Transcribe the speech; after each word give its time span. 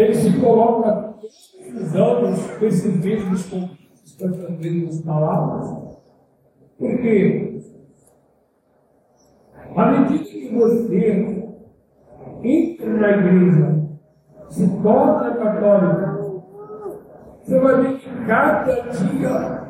ele 0.00 0.14
se 0.14 0.40
coloca 0.40 1.14
com 2.58 2.66
esses 2.66 3.04
mesmos 3.04 3.46
convites, 3.46 4.16
com 4.18 4.28
essas 4.28 4.50
mesmas 4.58 5.00
palavras. 5.02 5.88
Por 6.78 6.96
quê? 6.98 7.60
À 9.76 9.90
medida 9.90 10.24
que 10.24 10.54
você 10.54 11.48
entra 12.42 12.88
na 12.88 13.10
igreja, 13.10 13.88
se 14.48 14.68
torna 14.82 15.36
católica, 15.36 16.18
você 17.42 17.60
vai 17.60 17.82
ver 17.82 17.98
que 17.98 18.26
cada 18.26 18.74
dia 18.90 19.68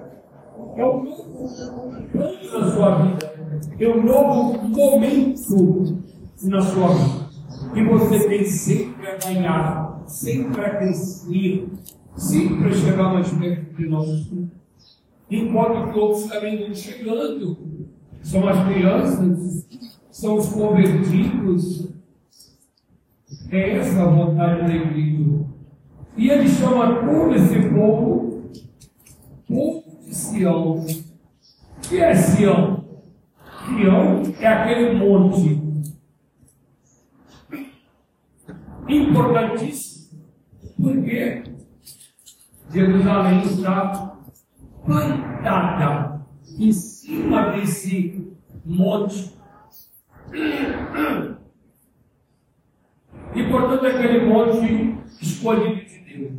é 0.76 0.84
um 0.84 1.04
novo 1.04 2.08
plano 2.12 2.38
na 2.52 2.70
sua 2.70 3.02
vida, 3.02 3.32
é 3.80 3.88
um 3.88 4.02
novo 4.02 4.68
momento 4.68 6.04
na 6.44 6.60
sua 6.60 6.88
vida. 6.88 7.28
E 7.74 7.84
você 7.84 8.28
tem 8.28 8.44
sempre 8.44 9.06
a 9.08 9.16
ganhar, 9.16 9.87
sempre 10.08 10.64
a 10.64 10.76
crescer, 10.76 11.68
sempre 12.16 12.68
a 12.68 12.72
chegar 12.72 13.12
mais 13.12 13.28
perto 13.30 13.76
de 13.76 13.88
nós. 13.88 14.32
Enquanto 15.30 15.92
todos 15.92 16.24
também 16.24 16.58
vão 16.58 16.74
chegando. 16.74 17.88
São 18.22 18.48
as 18.48 18.66
crianças, 18.66 19.68
são 20.10 20.36
os 20.36 20.48
convertidos. 20.48 21.88
É 23.50 23.76
essa 23.76 24.02
a 24.02 24.06
vontade 24.06 24.62
da 24.62 24.74
igreja. 24.74 25.46
E 26.16 26.30
ele 26.30 26.48
chama 26.48 27.06
todo 27.06 27.34
esse 27.34 27.68
povo, 27.68 28.50
povo 29.46 29.84
de 30.04 30.14
Sião. 30.14 30.80
O 30.80 30.86
que 31.82 31.98
é 31.98 32.14
Sião? 32.14 32.84
Sião 33.66 34.22
é 34.40 34.46
aquele 34.46 34.98
monte 34.98 35.68
importantíssimo, 38.88 39.87
porque 40.80 41.42
Jerusalém 42.70 43.42
está 43.42 44.16
plantada 44.84 46.20
em 46.58 46.72
cima 46.72 47.50
desse 47.52 48.32
monte. 48.64 49.36
E 53.34 53.42
portanto 53.50 53.86
aquele 53.86 54.26
monte 54.26 54.98
escolhido 55.20 55.84
de 55.84 55.98
Deus. 55.98 56.32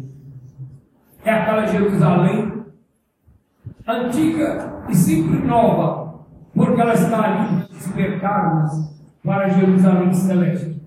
É 1.26 1.32
aquela 1.32 1.66
Jerusalém 1.68 2.66
antiga 3.88 4.84
e 4.90 4.96
sempre 4.96 5.40
nova, 5.46 6.26
porque 6.54 6.80
ela 6.80 6.94
está 6.94 7.24
ali 7.24 7.58
para 7.58 7.68
despertar-nos 7.68 9.00
para 9.24 9.50
Jerusalém 9.50 10.14
celeste. 10.14 10.82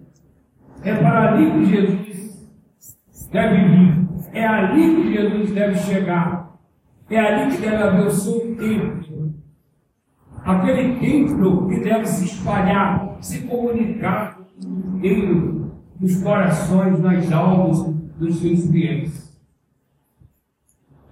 É 0.85 0.95
para 0.95 1.33
ali 1.33 1.51
que 1.51 1.65
Jesus 1.67 2.02
deve 3.33 3.57
vir. 3.69 4.09
É 4.33 4.47
ali 4.47 4.97
que 4.97 5.13
Jesus 5.13 5.51
deve 5.53 5.77
chegar. 5.77 6.59
É 7.11 7.19
ali 7.19 7.55
que 7.55 7.63
deve 7.63 7.83
haver 7.83 8.07
o 8.07 8.11
seu 8.11 8.57
templo. 8.57 9.35
Aquele 10.45 10.97
templo 10.99 11.69
que 11.69 11.81
deve 11.81 12.07
se 12.07 12.25
espalhar, 12.25 13.17
se 13.21 13.43
comunicar 13.47 14.39
inteiro 14.61 15.73
nos 16.01 16.23
corações, 16.23 16.99
nas 17.01 17.31
almas 17.33 17.95
dos 18.19 18.41
seus 18.41 18.71
fiéis. 18.71 19.33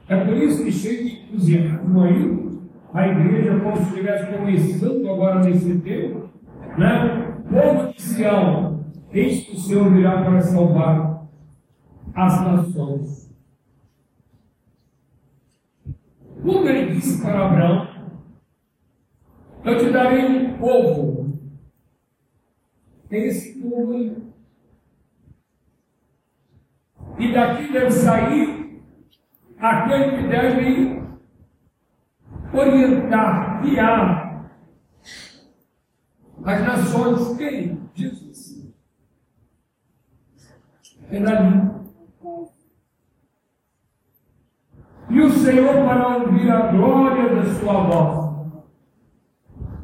É 0.08 0.24
por 0.24 0.36
isso 0.36 0.64
que 0.64 0.72
cheio 0.72 1.04
de 1.04 1.12
entusiasmo 1.22 2.02
aí, 2.02 2.50
a 2.92 3.06
igreja, 3.06 3.60
como 3.60 3.76
se 3.76 3.82
estivesse 3.84 4.36
começando 4.36 5.08
agora 5.08 5.44
nesse 5.44 5.78
tempo, 5.78 6.28
né? 6.76 7.36
Povo 7.48 7.92
de 7.92 8.02
Sião, 8.02 8.80
Eis 9.12 9.44
que 9.44 9.56
o 9.56 9.58
Senhor 9.58 9.90
virá 9.92 10.22
para 10.22 10.40
salvar 10.40 11.09
as 12.14 12.40
nações. 12.42 13.30
Como 16.42 16.68
ele 16.68 16.94
disse 16.94 17.20
para 17.20 17.46
Abraão, 17.46 17.88
eu 19.64 19.78
te 19.78 19.90
darei 19.92 20.24
um 20.24 20.58
povo. 20.58 21.38
Esse 23.10 23.60
povo. 23.60 24.32
E 27.18 27.32
daqui 27.32 27.72
deve 27.72 27.90
sair 27.90 28.82
aquele 29.58 30.16
que 30.16 30.28
deve 30.28 31.02
orientar, 32.52 33.62
guiar 33.62 34.50
as 36.44 36.62
nações. 36.62 37.36
Quem? 37.36 37.90
Jesus 37.94 38.30
é 41.10 41.20
dali. 41.20 41.79
E 45.08 45.20
o 45.20 45.30
Senhor 45.30 45.74
para 45.86 46.18
ouvir 46.18 46.50
a 46.50 46.70
glória 46.70 47.34
da 47.34 47.54
sua 47.54 47.82
voz. 47.84 48.30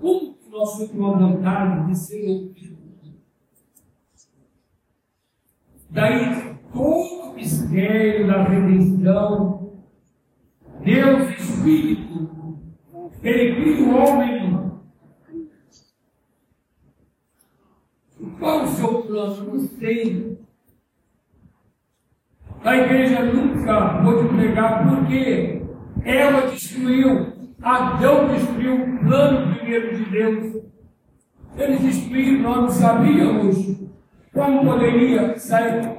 Como 0.01 0.35
que 0.35 0.51
nós 0.51 0.77
temos 0.77 0.95
uma 0.95 1.17
vontade 1.17 1.87
de 1.87 1.97
ser 1.97 2.29
ouvido? 2.29 2.77
Daí 5.89 6.59
todo 6.73 7.31
o 7.31 7.35
mistério 7.35 8.27
da 8.27 8.43
redenção, 8.45 9.73
Deus 10.85 11.31
Espírito, 11.31 12.59
Ele 13.23 13.55
cria 13.55 13.87
o 13.87 13.97
homem. 13.97 14.47
Qual 18.39 18.65
o 18.65 18.69
seu 18.69 19.03
plano? 19.05 19.55
Não 19.55 19.59
sei. 19.59 20.46
A 22.67 22.77
igreja 22.77 23.23
nunca 23.23 24.03
pregar 24.37 24.89
porque 24.89 25.63
ela 26.05 26.49
destruiu, 26.49 27.33
Adão 27.63 28.27
destruiu 28.27 28.75
o 28.75 28.99
plano 29.07 29.55
primeiro 29.55 29.97
de 29.97 30.11
Deus. 30.11 30.65
Eles 31.57 31.81
destruíram, 31.81 32.43
nós 32.43 32.57
não 32.63 32.69
sabíamos 32.69 33.89
como 34.35 34.65
poderia 34.65 35.39
sair. 35.39 35.97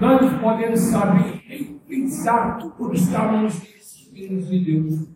Nós 0.00 0.20
não 0.20 0.38
podemos 0.40 0.80
saber 0.80 1.42
nem 1.48 1.78
pensar 1.88 2.58
o 2.76 2.90
que 2.90 2.96
estávamos 2.96 3.54
nos 3.54 4.48
de 4.48 4.64
Deus. 4.64 5.08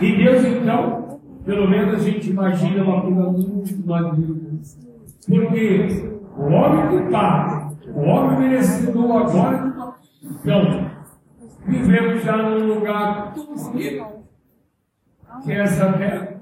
E 0.00 0.16
Deus, 0.16 0.44
então, 0.44 1.20
pelo 1.44 1.70
menos 1.70 1.94
a 1.94 1.98
gente 1.98 2.30
imagina 2.30 2.82
uma 2.82 3.00
coisa 3.02 3.30
muito 3.30 3.86
mais 3.86 4.18
Porque 5.24 6.10
o 6.36 6.42
homem 6.46 6.88
culpado 6.88 7.61
o 7.86 8.00
homem 8.00 8.38
merecedor 8.38 9.16
agora 9.16 9.96
de 10.22 10.50
uma. 10.50 10.92
Vivemos 11.66 12.22
já 12.22 12.36
num 12.36 12.74
lugar 12.74 13.32
tão 13.34 13.54
bonito 13.54 14.22
que 15.44 15.52
é 15.52 15.60
essa 15.60 15.92
terra. 15.94 16.40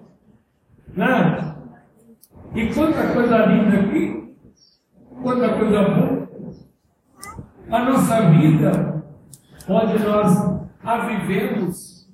Nada. 0.95 1.57
E 2.55 2.75
quanta 2.75 3.13
coisa 3.13 3.47
linda 3.47 3.81
aqui, 3.81 4.35
quanta 5.23 5.49
coisa 5.57 5.83
boa. 5.89 6.31
A 7.71 7.85
nossa 7.85 8.31
vida, 8.31 9.05
onde 9.69 10.03
nós 10.03 10.61
a 10.83 10.99
vivemos, 11.07 12.11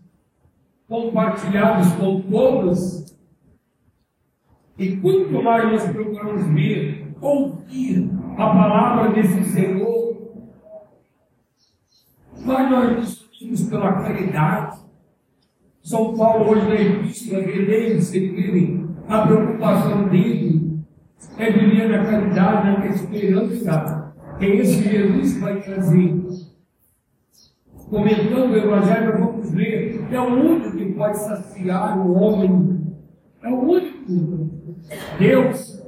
compartilhados 0.88 1.92
com 1.94 2.20
todos, 2.22 3.16
e 4.78 4.96
quanto 4.98 5.42
mais 5.42 5.72
nós 5.72 5.90
procuramos 5.90 6.46
ver, 6.48 7.16
ouvir 7.20 8.10
a 8.36 8.46
palavra 8.50 9.12
desse 9.12 9.44
Senhor, 9.44 10.16
mas 12.44 12.70
nós 12.70 13.00
discutimos 13.00 13.62
pela 13.68 13.92
caridade. 14.02 14.78
São 15.82 16.16
Paulo, 16.16 16.50
hoje 16.50 16.68
na 16.68 16.74
Epístola, 16.74 17.42
relendo, 17.42 18.00
seguirem 18.02 18.88
a 19.08 19.26
preocupação 19.26 20.08
dele 20.08 20.66
é 21.38 21.50
viver 21.50 21.88
na 21.88 22.04
caridade, 22.04 22.78
na 22.78 22.86
esperança. 22.86 24.14
É 24.40 24.46
esse 24.46 24.82
Jesus 24.82 25.34
que 25.34 25.40
vai 25.40 25.60
trazer. 25.62 26.22
Comentando 27.88 28.50
o 28.50 28.56
Evangelho, 28.56 29.18
vamos 29.18 29.50
ver, 29.52 30.04
é 30.10 30.20
o 30.20 30.24
único 30.24 30.76
que 30.76 30.92
pode 30.92 31.18
saciar 31.18 31.98
o 31.98 32.12
homem. 32.12 32.94
É 33.42 33.48
o 33.48 33.60
único. 33.60 34.50
Deus 35.18 35.82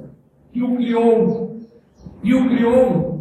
que 0.51 0.63
o 0.63 0.75
criou 0.77 1.48
e 2.23 2.33
o 2.33 2.49
criou. 2.49 3.19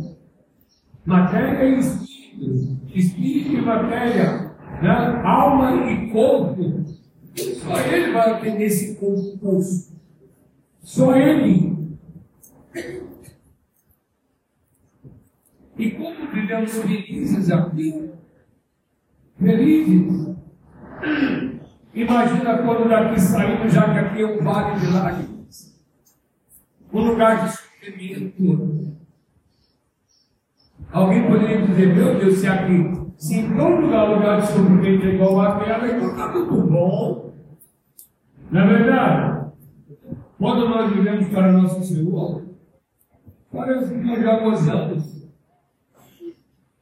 Matéria 1.04 1.64
e 1.64 1.78
espírito, 1.78 2.78
espírito 2.94 3.56
e 3.56 3.60
matéria, 3.62 4.52
né? 4.82 5.22
alma 5.24 5.90
e 5.90 6.10
corpo. 6.10 6.84
Só 7.34 7.80
ele 7.80 8.12
vai 8.12 8.30
atender 8.32 8.64
esse 8.64 8.96
concurso. 8.96 9.96
Só 10.82 11.14
ele. 11.14 11.78
E 15.78 15.90
como 15.92 16.30
vivemos 16.32 16.76
felizes 16.78 17.50
aqui? 17.50 18.10
Felizes. 19.38 20.36
Imagina 21.94 22.58
quando 22.58 22.88
daqui 22.88 23.20
saímos, 23.20 23.72
já 23.72 23.92
que 23.92 23.98
aqui 23.98 24.22
é 24.22 24.26
um 24.26 24.44
vale 24.44 24.80
de 24.80 24.86
lágrimas. 24.92 25.82
Um 26.92 27.00
lugar 27.00 27.44
de 27.44 27.67
Alguém 30.90 31.26
poderia 31.28 31.66
dizer, 31.66 31.94
meu 31.94 32.18
Deus, 32.18 32.38
se 32.38 32.46
aqui, 32.46 32.72
se 33.16 33.40
em 33.40 33.56
todo 33.56 33.82
lugar 33.82 34.08
lugar 34.08 34.40
de 34.40 34.46
sofrimento 34.46 35.04
é 35.04 35.14
igual 35.14 35.40
aquela, 35.40 35.86
então 35.86 36.10
está 36.10 36.32
tudo 36.32 36.62
bom. 36.66 37.34
Não 38.50 38.60
é 38.60 38.66
verdade? 38.66 39.52
Quando 40.38 40.68
nós 40.68 40.92
vivemos 40.92 41.28
para 41.28 41.52
nosso 41.52 41.82
Senhor, 41.84 42.44
parece 43.52 43.92
que 43.92 44.00
nós 44.00 44.22
já 44.22 44.38
gozamos. 44.38 45.28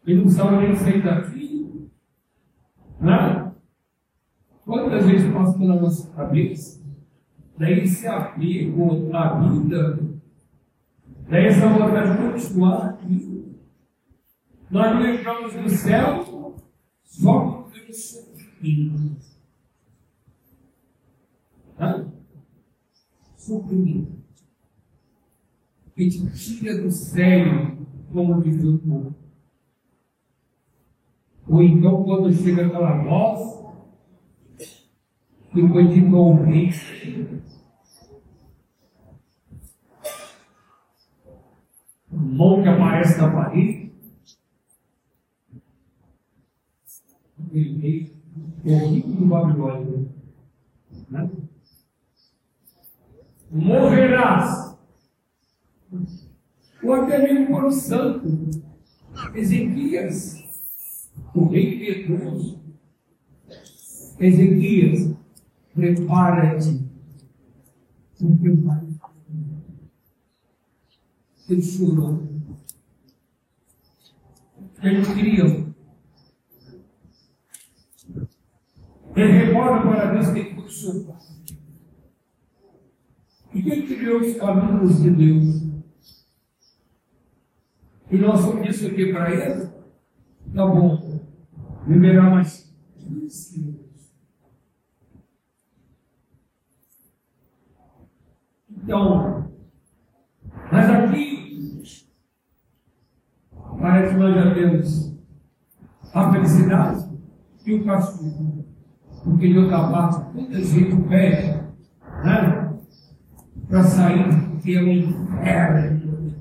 E 0.07 0.15
não 0.15 0.23
precisava 0.23 0.61
nem 0.61 0.77
sair 0.77 1.03
daqui. 1.03 1.91
Né? 3.01 3.53
Quantas 4.65 5.07
vezes 5.07 5.33
passa 5.33 5.59
pela 5.59 5.81
nossa 5.81 6.13
cabeça? 6.15 6.85
Daí 7.59 7.89
se 7.89 8.07
apego 8.07 9.11
à 9.15 9.41
vida. 9.41 9.99
Daí 11.29 11.47
essa 11.47 11.69
vontade 11.69 12.13
de 12.13 12.33
continuar 12.33 12.91
aqui. 12.91 13.57
Nós 14.71 14.95
não 14.95 15.15
entramos 15.15 15.55
no 15.55 15.69
céu 15.69 16.57
só 17.05 17.69
pelo 17.73 17.95
sofrimento. 17.95 19.27
Tá? 21.77 22.07
Sofrimento. 23.37 24.17
A 25.97 26.01
gente 26.03 26.31
tira 26.33 26.83
do 26.83 26.91
sério 26.91 27.87
como 28.13 28.41
diz 28.41 28.65
o 28.65 28.79
povo. 28.79 29.15
Ou 31.49 31.63
então, 31.63 32.03
quando 32.03 32.33
chega 32.33 32.67
aquela 32.67 33.03
voz, 33.03 33.65
depois 35.55 35.95
de 35.95 36.11
convite, 36.11 37.43
o 42.11 42.16
mão 42.27 42.63
que 42.63 42.69
aparece 42.69 43.19
na 43.19 43.31
parede, 43.31 43.93
aquele 47.39 47.79
rei, 47.79 48.17
o 48.65 48.89
rico 48.89 49.09
do 49.09 49.27
Babilônia, 49.27 50.09
né? 51.09 51.31
morrerás, 53.51 54.77
ou 56.83 56.93
até 56.93 57.19
mesmo 57.23 57.47
por 57.47 57.65
o 57.65 57.71
santo, 57.71 58.51
Ezequias, 59.35 60.45
o 61.35 61.47
rei 61.47 61.79
piedoso, 61.79 62.61
Ezequias, 64.19 65.15
prepara-te, 65.75 66.85
porque 68.19 68.51
vai. 68.51 68.86
Ele 71.49 71.63
chorou. 71.63 72.27
Ele 74.83 75.03
queria. 75.15 75.45
Ele 79.15 79.33
recorda 79.33 79.89
para 79.89 80.13
Deus 80.13 80.31
que 80.31 80.55
cursou. 80.55 81.17
E 83.55 83.63
quem 83.63 83.87
criou 83.87 84.21
os 84.21 84.37
caminhos 84.37 85.03
de 85.03 85.11
Deus? 85.11 85.67
E 88.11 88.19
nós 88.19 88.41
somos 88.41 88.69
isso 88.69 88.87
aqui 88.87 89.13
para 89.13 89.33
ele? 89.33 89.67
Tá 90.55 90.67
bom. 90.67 91.21
Liberar 91.87 92.31
mais. 92.31 92.71
Então, 98.69 99.46
mas 100.77 100.91
aqui 100.91 101.83
parece 103.81 104.13
que 104.13 104.21
nós 104.21 104.35
já 104.35 104.55
temos 104.55 105.17
a 106.13 106.33
felicidade 106.33 107.09
e 107.65 107.75
o 107.75 107.85
castigo. 107.85 108.67
Porque 109.25 109.49
de 109.49 109.59
outra 109.59 109.91
parte, 109.91 110.35
muita 110.35 110.63
gente 110.63 111.09
pede, 111.09 111.63
né? 112.23 112.79
Para 113.69 113.85
sair 113.85 114.59
que 114.63 114.77
é 114.77 114.83
um 114.83 114.93
inferno. 114.93 116.37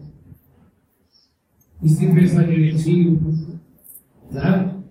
E 1.82 1.90
se 1.90 2.14
pensar 2.14 2.44
direitinho, 2.44 3.22
né? 4.32 4.84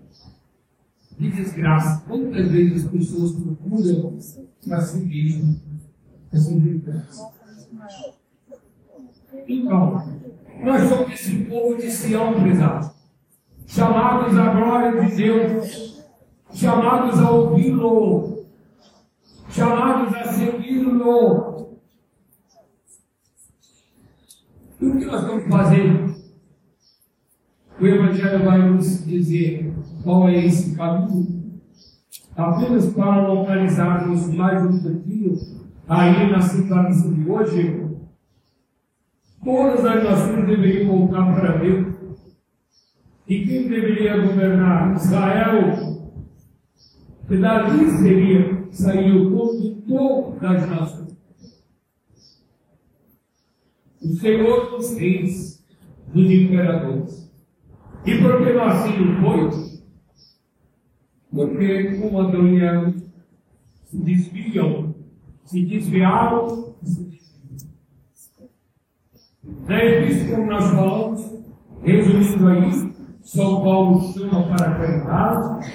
De 1.18 1.30
desgraça. 1.30 2.02
Quantas 2.08 2.50
vezes 2.50 2.86
as 2.86 2.90
pessoas 2.90 3.32
procuram 3.32 4.18
para 4.66 4.80
seguir 4.80 5.60
essa 6.32 6.58
desgraça? 6.58 7.30
Então, 9.46 10.02
nós 10.62 10.88
somos 10.88 11.12
esse 11.12 11.44
povo 11.44 11.76
de 11.76 11.90
Sião, 11.90 12.40
prezado, 12.40 12.90
chamados 13.66 14.38
à 14.38 14.54
glória 14.54 15.04
de 15.04 15.16
Deus, 15.16 16.04
chamados 16.52 17.20
a 17.20 17.30
ouvi-lo, 17.30 18.46
chamados 19.50 20.14
a 20.14 20.24
segui-lo. 20.24 21.78
E 24.80 24.86
o 24.86 24.98
que 24.98 25.04
nós 25.04 25.22
estamos 25.22 25.44
fazendo? 25.48 26.14
O 27.80 27.86
Evangelho 27.86 28.44
vai 28.44 28.70
nos 28.70 29.04
dizer 29.04 29.74
qual 30.02 30.28
é 30.28 30.46
esse 30.46 30.76
caminho. 30.76 31.60
Apenas 32.36 32.86
para 32.92 33.28
localizarmos 33.28 34.28
mais 34.28 34.64
um 34.64 34.82
pouquinho 34.82 35.36
aí 35.88 36.30
na 36.30 36.40
situação 36.40 37.12
de 37.12 37.30
hoje, 37.30 37.83
Todas 39.44 39.84
as 39.84 40.02
nações 40.02 40.46
deveriam 40.46 40.88
voltar 40.88 41.34
para 41.34 41.58
Deus. 41.58 41.94
E 43.28 43.44
quem 43.44 43.68
deveria 43.68 44.16
governar? 44.16 44.96
Israel. 44.96 45.94
E 47.28 47.36
dali 47.36 47.90
seria, 47.90 48.66
sair 48.70 49.12
o 49.12 49.30
condutor 49.30 50.38
das 50.40 50.68
nações. 50.68 51.16
O 54.02 54.08
Senhor 54.16 54.70
dos 54.70 54.96
reis, 54.96 55.64
dos 56.12 56.30
imperadores. 56.30 57.32
E 58.04 58.18
por 58.18 58.44
que 58.44 58.50
assim 58.50 58.92
foi? 59.22 59.74
Porque 61.30 61.98
como 61.98 62.20
Adonias 62.20 62.94
se 63.86 63.96
desviam, 63.98 64.94
se 65.44 65.64
desviaram, 65.64 66.73
é 69.68 70.04
isso 70.06 70.30
como 70.30 70.46
nós 70.46 70.70
falamos, 70.70 71.44
resumindo 71.82 72.48
aí, 72.48 72.92
São 73.22 73.62
Paulo 73.62 74.00
chama 74.12 74.42
para 74.44 74.70
a 74.70 74.74
caridade, 74.74 75.72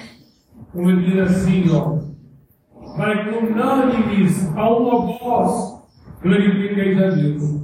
como 0.72 0.90
ele 0.90 1.10
diz 1.10 1.20
assim, 1.20 1.64
ó, 1.72 1.98
para 2.96 3.24
que 3.24 3.30
unânimes 3.30 4.56
a 4.56 4.70
uma 4.70 5.18
voz 5.18 5.80
glorifiqueis 6.22 7.02
a 7.02 7.10
Deus. 7.10 7.60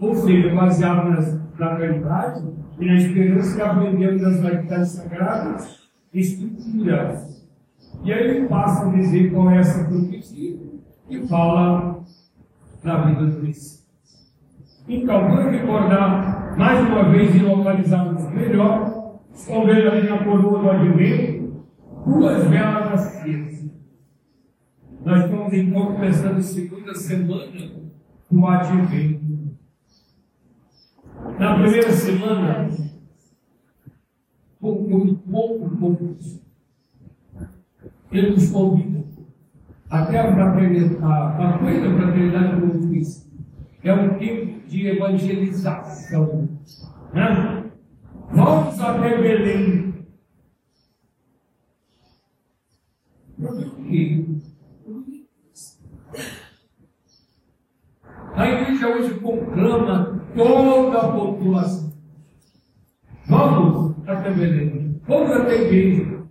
Ou 0.00 0.14
seja, 0.14 0.54
baseado 0.54 1.10
na 1.58 1.76
caridade 1.76 2.44
e 2.78 2.86
na 2.86 2.94
esperança 2.94 3.56
que 3.56 3.62
aprendemos 3.62 4.22
das 4.22 4.40
verdades 4.40 4.88
sagradas, 4.90 5.88
escrituras. 6.12 7.46
E 8.04 8.12
aí 8.12 8.28
ele 8.28 8.48
passa 8.48 8.86
a 8.86 8.92
dizer 8.92 9.32
é 9.34 9.56
essa 9.56 9.84
profecia 9.84 10.56
e 11.10 11.26
fala 11.26 12.04
da 12.82 13.06
vida 13.06 13.26
do 13.26 13.40
Cristo. 13.40 13.77
Então, 14.88 15.28
vamos 15.28 15.52
recordar 15.52 16.56
mais 16.56 16.80
uma 16.80 17.10
vez 17.10 17.34
e 17.34 17.40
localizarmos 17.40 18.24
melhor, 18.32 19.20
vendo 19.36 19.90
ali 19.90 20.08
na 20.08 20.24
coroa 20.24 20.62
do 20.62 20.70
advento, 20.70 21.66
duas 22.06 22.48
velas 22.48 22.92
acesas. 22.94 23.70
Nós 25.04 25.24
estamos 25.24 25.52
então 25.52 25.92
começando 25.92 26.38
a 26.38 26.42
segunda 26.42 26.94
semana 26.94 27.70
do 28.30 28.46
advento. 28.46 29.56
Na 31.38 31.54
primeira 31.58 31.92
semana, 31.92 32.68
pouco, 34.58 35.16
pouco, 35.16 35.76
pouco, 35.76 36.16
ele 38.10 38.30
nos 38.30 38.50
convida 38.50 39.04
até 39.90 40.18
a 40.18 40.32
fraternidade, 40.32 40.96
a, 41.02 41.58
coisa 41.58 41.88
da 41.88 41.94
fraternidade 41.94 42.60
com 42.60 42.88
Cristo. 42.88 43.28
É 43.84 43.92
um 43.92 44.18
tempo 44.18 44.57
de 44.68 44.86
evangelização. 44.86 46.48
Né? 47.12 47.64
Vamos 48.30 48.80
até 48.80 49.20
Belém. 49.20 49.94
A 58.34 58.46
igreja 58.46 58.88
hoje 58.88 59.14
conclama 59.14 60.22
toda 60.36 60.98
a 60.98 61.12
população. 61.12 61.92
Vamos 63.26 63.96
até 64.06 64.30
Belém. 64.32 65.00
Vamos 65.06 65.30
até 65.32 65.68
a. 65.68 66.28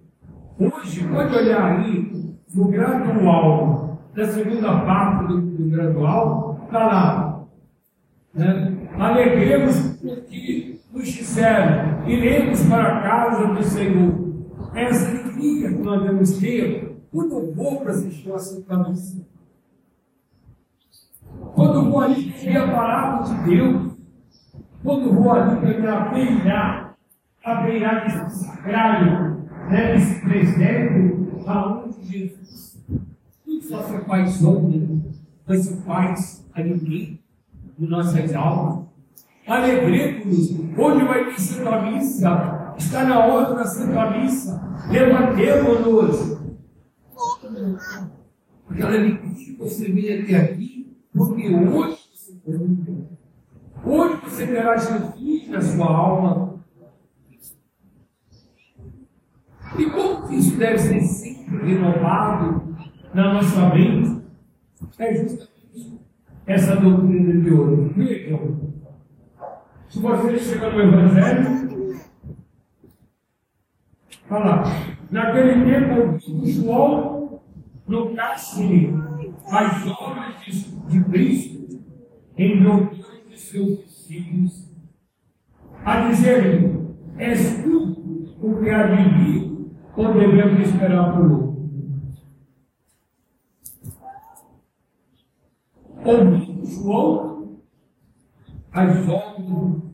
Hoje, 0.60 1.08
pode 1.08 1.36
olhar 1.36 1.79
aí 1.79 2.36
no 2.53 2.67
gradual, 2.70 4.00
da 4.15 4.25
segunda 4.27 4.79
parte 4.82 5.27
do, 5.27 5.41
do 5.41 5.70
gradual, 5.70 6.62
está 6.65 6.88
lá 6.88 7.26
né? 8.38 8.89
Alegremos 9.00 9.98
porque 10.00 10.79
nos 10.94 11.06
nos 11.06 11.08
disseram: 11.10 12.08
iremos 12.08 12.63
para 12.65 12.98
a 12.98 13.01
casa 13.01 13.48
do 13.48 13.63
Senhor. 13.63 14.27
Essa 14.75 15.10
alegria 15.10 15.70
que 15.70 15.79
nós 15.79 16.01
devemos 16.03 16.38
ter 16.38 17.01
quando 17.12 17.34
eu 17.34 17.53
vou 17.53 17.79
para 17.82 17.91
assistir 17.91 18.32
a 18.32 18.38
Santa 18.38 18.77
Missa. 18.89 19.25
Quando 21.56 21.75
eu 21.75 21.91
vou 21.91 22.01
ali 22.01 22.29
ver 22.29 22.58
a 22.58 22.72
palavra 22.72 23.34
de 23.34 23.50
Deus. 23.50 23.98
Quando 24.84 25.08
eu 25.08 25.13
vou 25.13 25.32
ali 25.32 25.60
para 25.60 25.79
me 25.79 25.88
abeirar, 25.88 26.96
abeirar 27.44 28.06
esse 28.06 28.46
sacrário, 28.46 29.41
né, 29.70 29.96
esse 29.96 30.22
presépio, 30.22 31.41
aonde 31.46 32.06
Jesus 32.06 32.86
não 33.46 33.62
só 33.62 33.82
se 33.84 33.96
apaixona, 33.96 35.01
mas 35.46 35.65
se 35.65 35.82
faz 35.82 36.48
alegria 36.53 37.17
de 37.77 37.88
nossas 37.88 38.34
almas. 38.34 38.86
Alegremos, 39.48 40.51
onde 40.77 41.05
vai 41.05 41.25
ter 41.25 41.39
Santa 41.39 41.81
Missa? 41.84 42.74
Está 42.77 43.05
na 43.05 43.25
hora 43.25 43.55
da 43.55 43.65
Santa 43.65 44.12
Missa. 44.12 44.62
Levantemos-nos. 44.89 46.38
Aquela 48.69 48.89
alegria 48.89 49.17
que 49.19 49.55
você 49.57 49.91
veio 49.91 50.24
até 50.24 50.36
aqui, 50.36 50.98
porque 51.13 51.48
hoje 51.48 51.98
você 52.13 52.34
terá. 52.43 52.60
Hoje 53.86 54.22
você 54.24 54.48
terá 54.48 54.77
Jesus 54.77 55.48
na 55.50 55.62
sua 55.62 55.86
alma. 55.86 56.57
E 59.77 59.86
como 59.86 60.34
isso 60.34 60.57
deve 60.57 60.79
ser 60.79 61.01
sempre 61.01 61.74
renovado 61.74 62.75
na 63.13 63.34
nossa 63.34 63.74
mente? 63.74 64.22
É 64.98 65.15
justamente 65.15 65.57
essa 66.48 66.77
doutrina 66.77 67.42
de 67.42 67.54
hoje. 67.54 67.94
Vejam. 67.96 68.58
Se 69.89 70.00
você 70.00 70.39
chega 70.39 70.70
no 70.72 70.82
Evangelho, 70.82 72.00
fala, 74.27 74.63
naquele 75.12 75.66
tempo 75.66 76.18
João 76.46 77.42
no 77.86 78.16
cárcere 78.16 78.94
as 79.50 79.88
obras 79.88 80.36
de, 80.88 81.04
Cristo 81.06 81.80
em 82.38 82.63
doutrina 82.63 83.08
de 83.30 83.39
seus 83.39 83.86
discípulos, 83.86 84.74
a 85.86 86.10
dizer 86.10 86.72
és 87.18 87.63
tu 87.63 88.36
o 88.42 88.60
que 88.62 88.70
há 88.70 88.88
de 88.88 89.10
vir 89.18 89.72
ou 89.96 90.13
devemos 90.13 90.68
esperar 90.68 91.13
por 91.13 91.32
outro? 91.32 91.47
Ouvindo 96.08 96.66
João 96.66 97.60
as 98.72 99.10
obras 99.10 99.88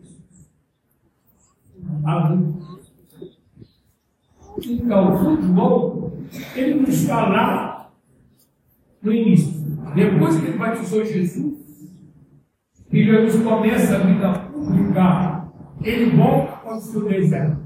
então, 4.58 5.34
o 5.34 5.41
João, 5.41 6.13
ele 6.55 6.75
não 6.75 6.89
está 6.89 7.27
lá 7.27 7.91
no 9.01 9.12
início. 9.12 9.53
Depois 9.96 10.39
que 10.39 10.46
ele 10.46 10.58
batizou 10.58 11.05
Jesus, 11.05 11.63
e 12.91 13.03
Jesus 13.03 13.43
começa 13.43 13.96
a 13.96 14.00
vida 14.00 14.34
pública, 14.39 15.48
ele 15.82 16.15
volta 16.15 16.58
para 16.58 16.77
o 16.77 16.82
seu 16.82 17.08
deserto. 17.08 17.63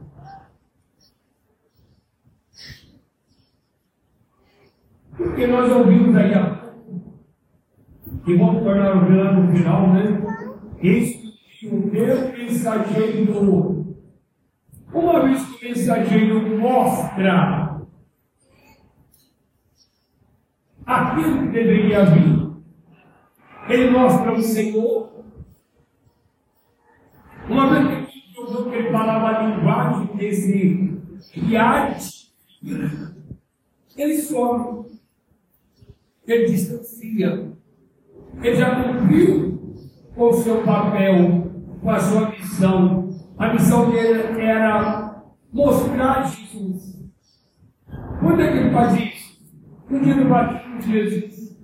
Porque 5.16 5.48
nós 5.48 5.72
ouvimos 5.72 6.16
aí 6.16 6.34
a 6.34 6.67
e 8.28 8.36
vamos 8.36 8.64
grande 9.08 9.42
no 9.42 9.56
final, 9.56 9.94
né? 9.94 10.22
Esse 10.82 11.28
o 11.72 11.76
meu 11.88 12.32
mensageiro 12.34 13.88
uma 14.94 15.22
vez 15.22 15.44
que 15.46 15.66
o 15.66 15.70
mensageiro 15.70 16.60
mostra 16.60 17.86
aquilo 20.86 21.42
que 21.42 21.48
deveria 21.48 22.06
vir, 22.06 22.52
ele 23.70 23.90
mostra 23.92 24.34
o 24.34 24.42
Senhor. 24.42 25.26
Uma 27.50 27.70
vez 27.70 28.10
que 28.10 28.34
que 28.70 28.76
ele 28.76 28.92
falava 28.92 29.28
a 29.28 29.48
linguagem 29.48 30.16
desse 30.16 31.00
riade, 31.34 32.32
ele 33.98 34.18
some, 34.18 34.86
ele 36.26 36.46
distancia, 36.46 37.57
ele 38.42 38.56
já 38.56 38.84
cumpriu 38.84 39.78
com 40.16 40.30
o 40.30 40.34
seu 40.34 40.64
papel, 40.64 41.52
com 41.82 41.90
a 41.90 42.00
sua 42.00 42.30
missão 42.32 43.08
a 43.38 43.54
missão 43.54 43.92
dele 43.92 44.42
era 44.42 45.22
mostrar 45.54 46.24
Jesus. 46.24 46.98
Quando 48.20 48.42
é 48.42 48.52
que 48.52 48.58
ele 48.58 48.72
faz 48.72 48.96
isso? 48.96 49.38
No 49.88 50.00
dia 50.02 50.16
do 50.16 50.26
batismo 50.26 50.80
de 50.80 50.92
Jesus. 50.92 51.58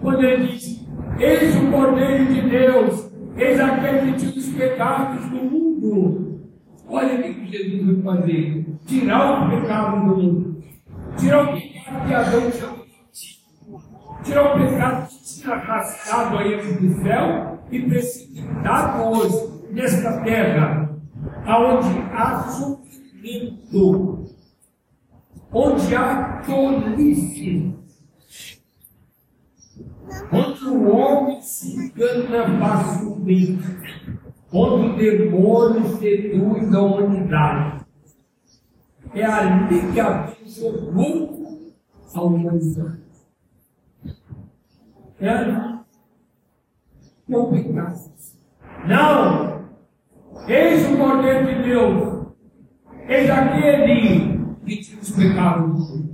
Quando 0.00 0.22
ele 0.22 0.46
diz: 0.46 0.86
Eis 1.18 1.56
o 1.56 1.72
Cordeiro 1.72 2.32
de 2.32 2.40
Deus, 2.48 3.10
eis 3.36 3.58
aquele 3.58 4.12
que 4.12 4.18
tira 4.18 4.38
os 4.38 4.48
pecados 4.50 5.24
do 5.28 5.36
mundo. 5.36 6.40
Olha 6.88 7.18
o 7.18 7.22
que 7.34 7.50
Jesus 7.50 8.02
vai 8.02 8.16
fazer: 8.16 8.66
tirar 8.86 9.42
o 9.42 9.50
pecado 9.50 9.96
do 9.96 10.06
mundo, 10.06 10.62
tirar 11.16 11.42
o 11.42 11.52
pecado 11.52 12.06
que 12.06 12.14
Adão 12.14 12.50
tinha 12.50 12.76
tirar 14.22 14.56
o 14.56 14.58
pecado 14.58 14.95
arrastado 15.50 16.38
a 16.38 16.42
do 16.42 17.02
céu 17.02 17.58
e 17.70 17.82
precipitado 17.82 19.02
hoje 19.02 19.56
nesta 19.70 20.20
terra, 20.22 20.96
aonde 21.44 21.98
há 22.12 22.42
sofrimento, 22.44 24.26
onde 25.52 25.94
há 25.94 26.42
tolice, 26.46 27.74
onde 30.32 30.64
o 30.64 30.90
homem 30.90 31.40
se 31.40 31.76
engana 31.76 32.58
facilmente, 32.58 34.18
onde 34.52 34.86
o 34.86 34.96
demônio 34.96 35.96
seduz 35.98 36.74
a 36.74 36.82
humanidade. 36.82 37.86
É 39.14 39.24
ali 39.24 39.92
que 39.92 40.00
a 40.00 40.10
Bíblia 40.10 40.46
chegou 40.46 41.66
a 42.14 42.22
humanidade. 42.22 43.05
É, 45.18 45.28
é 47.32 47.36
o 47.36 47.50
pecado. 47.50 48.12
Não! 48.86 49.66
Eis 50.46 50.92
o 50.92 50.96
Cordeiro 50.98 51.46
de 51.46 51.62
Deus. 51.62 52.26
Eis 53.08 53.30
aquele 53.30 54.56
que 54.64 54.76
tira 54.76 55.00
os 55.00 55.10
pecados. 55.10 56.06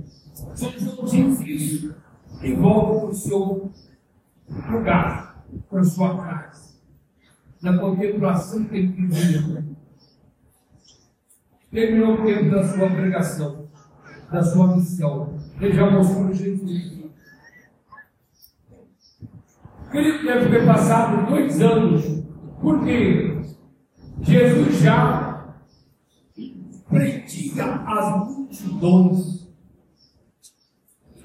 São 0.55 0.71
Joãozinho 0.71 1.43
isso 1.43 1.95
e 2.41 2.53
volta 2.53 2.99
para 2.99 3.09
o 3.09 3.13
seu 3.13 3.71
lugar, 4.69 5.45
para 5.69 5.79
a 5.79 5.83
sua 5.83 6.17
casa. 6.17 6.73
Na 7.61 7.77
contemplação 7.77 8.65
que 8.65 8.75
ele 8.75 8.87
vivia. 8.87 9.63
Terminou 11.71 12.15
o 12.15 12.25
tempo 12.25 12.51
da 12.51 12.63
sua 12.67 12.89
pregação, 12.89 13.67
da 14.31 14.43
sua 14.43 14.75
missão. 14.75 15.33
Ele 15.59 15.73
já 15.73 15.89
mostrou 15.89 16.33
Jesus. 16.33 17.02
Querido, 19.93 20.25
deve 20.25 20.49
ter 20.49 20.65
passado 20.65 21.27
dois 21.27 21.61
anos. 21.61 22.03
Por 22.59 22.83
quê? 22.83 23.39
Jesus 24.21 24.79
já 24.79 25.53
prendia 26.89 27.63
as 27.63 28.27
multidões. 28.27 29.47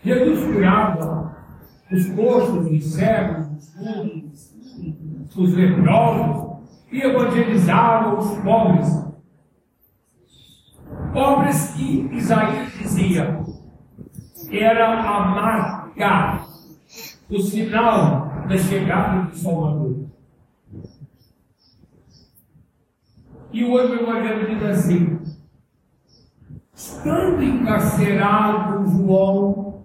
Jesus 0.04 0.52
curava 0.52 1.34
os 1.90 2.10
coxos, 2.10 2.70
os 2.70 2.84
cegos, 2.92 3.46
os 5.32 5.34
os 5.34 5.54
leprosos, 5.54 6.68
e 6.92 7.00
evangelizava 7.00 8.18
os 8.18 8.36
pobres. 8.42 9.08
Pobres 11.14 11.70
que 11.70 12.06
Isaías 12.12 12.72
dizia 12.72 13.40
era 14.50 15.00
a 15.00 15.20
marca, 15.26 16.44
o 17.30 17.38
sinal 17.40 18.27
da 18.48 18.56
chegada 18.56 19.28
do 19.28 19.36
Salvador. 19.36 20.08
E 23.52 23.64
hoje 23.64 23.92
o 23.92 24.00
Evangelho 24.02 24.54
diz 24.54 24.62
assim: 24.64 25.18
estando 26.74 27.42
encarcerado 27.42 28.88
João, 28.88 29.84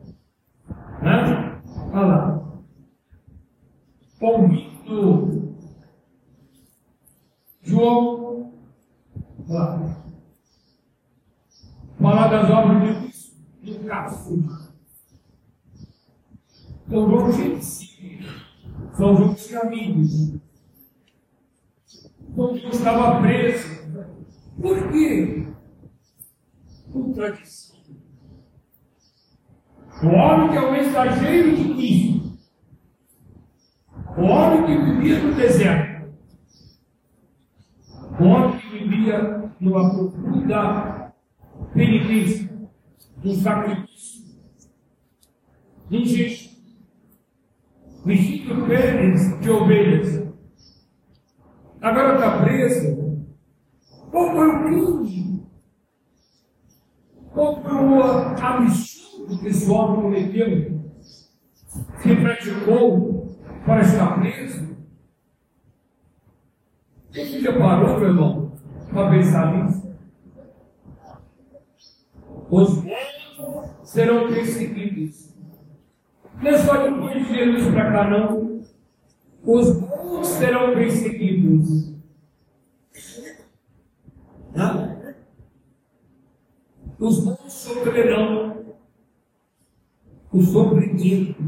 né? 1.02 1.62
Olha 1.92 2.06
lá, 2.06 2.44
convicto, 4.20 5.56
João, 7.62 8.54
lá, 9.48 9.98
falar 12.00 12.28
das 12.28 12.50
obras 12.50 12.82
de 12.82 13.02
Cristo, 13.02 13.38
do. 13.62 14.74
São 16.90 17.10
João 17.10 17.32
tinha 17.32 17.56
discípulos, 17.56 17.93
São 18.94 19.18
João 19.18 19.34
tinha 19.34 19.60
amigos. 19.60 20.36
quando 22.36 22.58
estava 22.58 23.22
preso. 23.22 23.84
Por 24.62 24.92
quê? 24.92 25.48
Por 26.92 27.14
tradição. 27.14 27.76
O 30.04 30.08
homem 30.08 30.50
que 30.50 30.58
é 30.58 30.62
o 30.62 30.72
mensageiro 30.72 31.56
de 31.56 31.74
Cristo. 31.74 32.38
O 34.16 34.22
homem 34.22 34.66
que 34.66 34.92
vivia 34.92 35.24
no 35.24 35.34
deserto. 35.34 36.14
O 38.20 38.24
homem 38.26 38.60
que 38.60 38.70
vivia 38.78 39.52
numa 39.60 39.90
profunda 39.90 41.14
penitência, 41.74 42.50
num 43.24 43.36
sacrifício, 43.36 44.24
num 45.90 46.06
jejum, 46.06 46.53
vestindo 48.06 48.68
peles 48.68 49.40
de 49.40 49.50
ovelhas. 49.50 50.24
Agora 51.82 52.16
está 52.16 52.44
preso. 52.44 53.24
Qual 54.12 54.32
foi 54.32 54.48
o 54.48 54.64
crime? 54.64 55.46
Qual 57.34 57.62
foi 57.62 57.74
o 57.74 58.04
absurdo 58.04 59.40
que 59.40 59.48
esse 59.48 59.70
homem 59.70 60.02
cometeu? 60.02 60.82
Que 62.02 62.16
praticou 62.16 63.38
para 63.66 63.82
estar 63.82 64.20
preso? 64.20 64.74
Você 67.12 67.40
já 67.42 67.58
parou, 67.58 68.00
meu 68.00 68.10
irmão, 68.10 68.52
para 68.92 69.10
pensar 69.10 69.54
nisso? 69.54 69.84
Os 72.50 72.84
bons 72.84 73.80
serão 73.84 74.28
perseguidos. 74.28 75.23
Não 76.44 76.52
é 76.52 76.58
só 76.58 76.76
depois 76.76 77.26
de 77.26 77.36
Jesus 77.36 77.74
para 77.74 77.90
cá, 77.90 78.10
não. 78.10 78.62
Os 79.46 79.80
bons 79.80 80.28
serão 80.28 80.74
perseguidos. 80.74 81.94
Não? 84.54 84.98
Os 87.00 87.24
bons 87.24 87.54
sofrerão 87.54 88.76
o 90.34 90.42
sofrimento. 90.42 91.42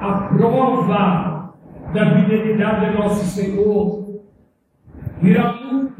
A 0.00 0.28
prova 0.38 1.54
da 1.92 2.16
fidelidade 2.16 2.92
do 2.92 2.98
nosso 2.98 3.26
Senhor 3.26 4.22
virá 5.20 5.52
muito 5.52 5.96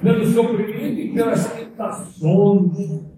pelo 0.00 0.24
sofrimento 0.26 1.00
e 1.00 1.12
pelas 1.12 1.52
tentações. 1.52 3.10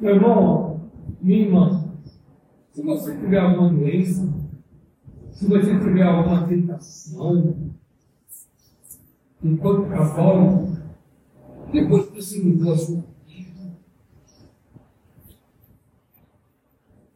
Meu 0.00 0.14
irmão, 0.14 0.90
minha 1.20 1.42
irmã, 1.42 1.94
se 2.72 2.80
você 2.80 3.14
tiver 3.18 3.38
alguma 3.38 3.68
doença, 3.68 4.26
se 5.30 5.46
você 5.46 5.78
tiver 5.78 6.04
alguma 6.04 6.48
tentação, 6.48 7.70
enquanto 9.44 9.90
católico, 9.90 10.78
depois 11.70 12.06
que 12.06 12.14
você 12.16 12.42
mudou 12.42 12.72
a 12.72 12.78
sua 12.78 13.04
vida, 13.26 13.76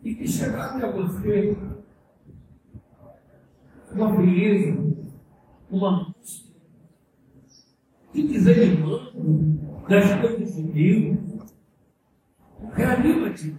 e 0.03 0.15
que 0.15 0.29
chegar 0.29 0.77
até 0.77 0.93
você 0.93 1.57
uma 3.93 4.15
beleza, 4.15 4.95
uma 5.71 5.89
angústia, 5.89 6.53
te 8.13 8.29
desanimando 8.29 9.59
das 9.89 10.21
coisas 10.21 10.55
de 10.55 10.63
Deus, 10.65 11.34
reanima-te. 12.75 13.57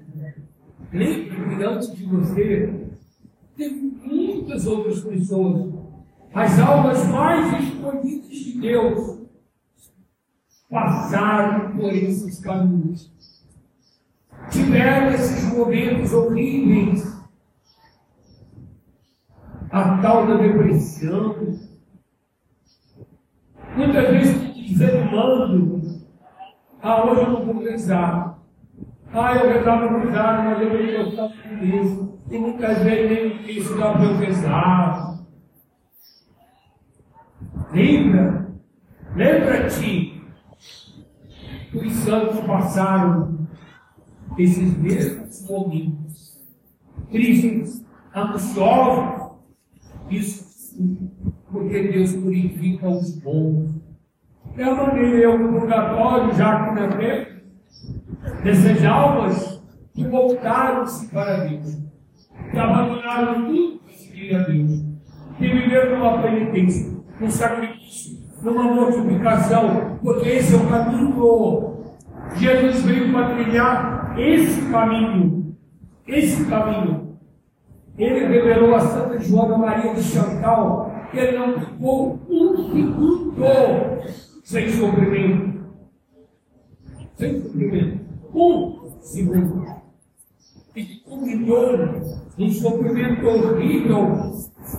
Lembre 0.91 1.55
que 1.55 1.63
antes 1.63 1.95
de 1.95 2.05
você 2.05 2.87
teve 3.55 3.75
muitas 3.75 4.65
outras 4.67 5.01
pessoas, 5.01 5.73
as 6.33 6.59
almas 6.59 7.05
mais 7.07 7.63
escolhidas 7.63 8.29
de 8.29 8.59
Deus, 8.59 9.19
passaram 10.69 11.77
por 11.77 11.93
esses 11.93 12.39
caminhos, 12.39 13.11
tiveram 14.49 15.13
esses 15.13 15.53
momentos 15.53 16.13
horríveis, 16.13 17.15
a 19.71 19.97
tal 20.01 20.27
da 20.27 20.37
depressão, 20.37 21.35
muitas 23.75 24.09
vezes 24.09 24.69
desanimando, 24.69 26.05
ah, 26.81 27.05
hoje 27.05 27.21
eu 27.21 27.29
não 27.29 27.45
vou 27.45 27.63
rezar, 27.63 28.34
ah, 29.15 29.35
eu 29.35 29.53
rezava 29.53 29.89
no 29.89 30.11
mas 30.11 30.61
eu 30.61 30.69
não 30.69 31.05
gostava 31.05 31.33
disso, 31.59 32.19
e 32.29 32.37
muitas 32.37 32.77
vezes 32.79 33.09
nem 33.09 33.57
isso 33.57 33.77
dá 33.77 33.93
para 33.93 34.03
eu 34.03 34.17
rezar. 34.17 35.19
Lembra? 37.71 38.47
Lembra-te 39.15 40.21
que 41.71 41.77
os 41.77 41.93
santos 41.93 42.39
passaram 42.41 43.47
esses 44.37 44.77
mesmos 44.77 45.49
momentos 45.49 46.45
tristes, 47.09 47.85
angustiosos, 48.13 49.37
isso 50.09 50.45
porque 51.51 51.87
Deus 51.87 52.13
purifica 52.13 52.89
os 52.89 53.17
bons. 53.19 53.75
É 54.57 54.63
a 54.63 54.75
maneira, 54.75 55.35
o 55.35 55.49
purgatório, 55.49 56.35
já 56.35 56.65
que 56.65 56.75
terra, 56.97 56.97
dessas 56.97 57.34
almas 58.85 59.61
que 59.93 60.05
voltaram-se 60.07 61.07
para 61.07 61.45
Deus, 61.45 61.77
que 62.51 62.57
abandonaram 62.57 63.45
tudo 63.45 63.79
para 63.79 63.93
seguir 63.93 64.35
a 64.35 64.39
Deus, 64.39 64.83
que 65.37 65.47
viveram 65.47 65.99
numa 65.99 66.21
penitência, 66.21 66.97
num 67.19 67.29
sacrifício, 67.29 68.17
numa 68.41 68.63
mortificação, 68.63 69.99
porque 70.03 70.29
esse 70.29 70.53
é 70.53 70.57
o 70.57 70.67
caminho. 70.67 71.75
Jesus 72.35 72.83
veio 72.83 73.13
para 73.13 73.35
trilhar 73.35 74.19
esse 74.19 74.69
caminho, 74.69 75.55
esse 76.07 76.45
caminho. 76.45 77.17
Ele 77.97 78.27
revelou 78.27 78.75
a 78.75 78.81
Santa 78.81 79.19
Joana 79.21 79.57
Maria 79.57 79.93
de 79.93 80.03
Chantal 80.03 80.93
que 81.11 81.17
ele 81.17 81.37
não 81.37 81.59
ficou 81.59 82.19
um 82.29 82.57
segundo 82.57 83.33
sem 84.43 84.69
sofrimento. 84.69 85.65
Sem 87.15 87.41
sofrimento. 87.41 88.04
Um 88.35 88.99
segundo. 88.99 89.65
E 90.75 90.83
culminou 91.05 91.77
num 92.37 92.51
sofrimento 92.51 93.25
horrível 93.25 94.33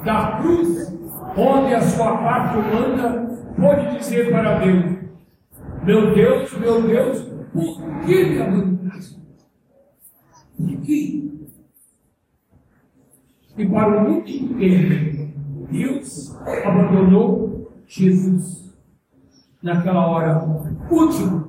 da 0.04 0.38
cruz, 0.38 0.94
onde 1.36 1.74
a 1.74 1.80
sua 1.80 2.18
parte 2.18 2.58
humana 2.58 3.26
pode 3.58 3.98
dizer 3.98 4.30
para 4.30 4.58
Deus: 4.58 4.98
Meu 5.84 6.14
Deus, 6.14 6.58
meu 6.58 6.82
Deus, 6.82 7.22
por 7.52 8.04
que 8.04 8.24
me 8.26 8.42
abandonaste? 8.42 9.18
Por 10.58 10.80
que? 10.82 11.48
E 13.56 13.66
para 13.66 13.98
o 13.98 14.10
mundo 14.10 14.28
inteiro, 14.28 15.32
Deus 15.70 16.36
abandonou 16.62 17.72
Jesus 17.86 18.76
naquela 19.62 20.06
hora 20.06 20.44
última, 20.90 21.45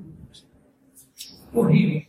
horrível. 1.59 2.01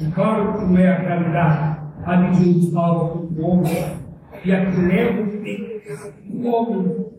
E 0.00 0.10
claro 0.12 0.58
que 0.58 0.64
não 0.64 0.78
é 0.78 0.88
a 0.88 0.98
realidade. 0.98 1.80
Ali 2.04 2.34
Jesus 2.34 2.64
estava 2.66 3.08
com 3.10 3.18
o 3.18 3.42
homem 3.42 4.00
e 4.44 4.52
a 4.52 4.70
que 4.70 4.80
leva 4.80 5.22
o 5.22 6.40
do 6.40 6.48
homem. 6.48 7.10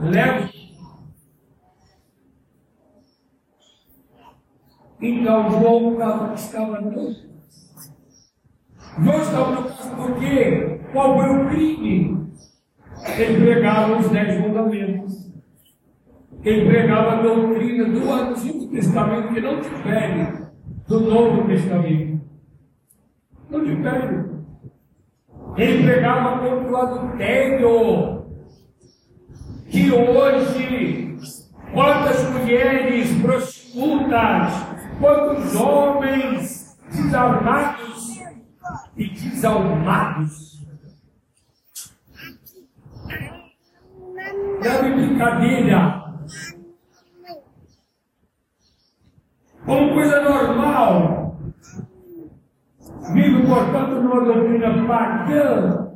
Leva 0.00 0.48
Então 5.00 5.50
João 5.50 5.92
estava 6.34 6.80
no 6.80 7.12
João 9.00 9.22
estava 9.22 9.60
no 9.60 9.62
porque 9.96 10.80
qual 10.92 11.16
foi 11.16 11.36
o 11.36 11.48
crime? 11.48 12.32
Ele 13.16 13.40
pregava 13.44 13.96
os 13.96 14.10
dez 14.10 14.40
mandamentos. 14.40 15.27
Ele 16.44 16.68
pregava 16.68 17.12
a 17.12 17.22
doutrina 17.22 17.84
do 17.84 18.12
Antigo 18.12 18.66
Testamento 18.68 19.34
que 19.34 19.40
não 19.40 19.60
difere 19.60 20.48
do 20.86 21.00
Novo 21.00 21.46
Testamento. 21.48 22.20
Não 23.50 23.64
difere. 23.64 24.28
Ele 25.56 25.82
pregava 25.82 26.38
contra 26.38 26.70
o 26.70 26.76
adultério. 26.76 28.18
Que 29.68 29.90
hoje, 29.92 31.16
quantas 31.74 32.30
mulheres 32.30 33.20
prostitutas, 33.20 34.52
quantos 34.98 35.54
homens 35.56 36.78
desarmados 36.90 38.18
e 38.96 39.08
desalmados. 39.10 40.66
Não 44.64 44.70
é 44.70 44.90
brincadeira. 44.90 46.07
Como 49.68 49.92
coisa 49.92 50.22
normal. 50.22 51.36
vive, 53.12 53.46
portanto, 53.46 54.00
numa 54.00 54.24
doutrina 54.24 54.86
pagã, 54.86 55.90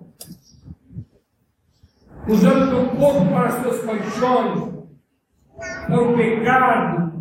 usando 2.28 2.82
o 2.82 2.96
corpo 2.96 3.30
para 3.30 3.46
as 3.46 3.54
suas 3.62 3.78
paixões, 3.80 4.74
para 5.86 6.02
o 6.02 6.14
pecado. 6.14 7.12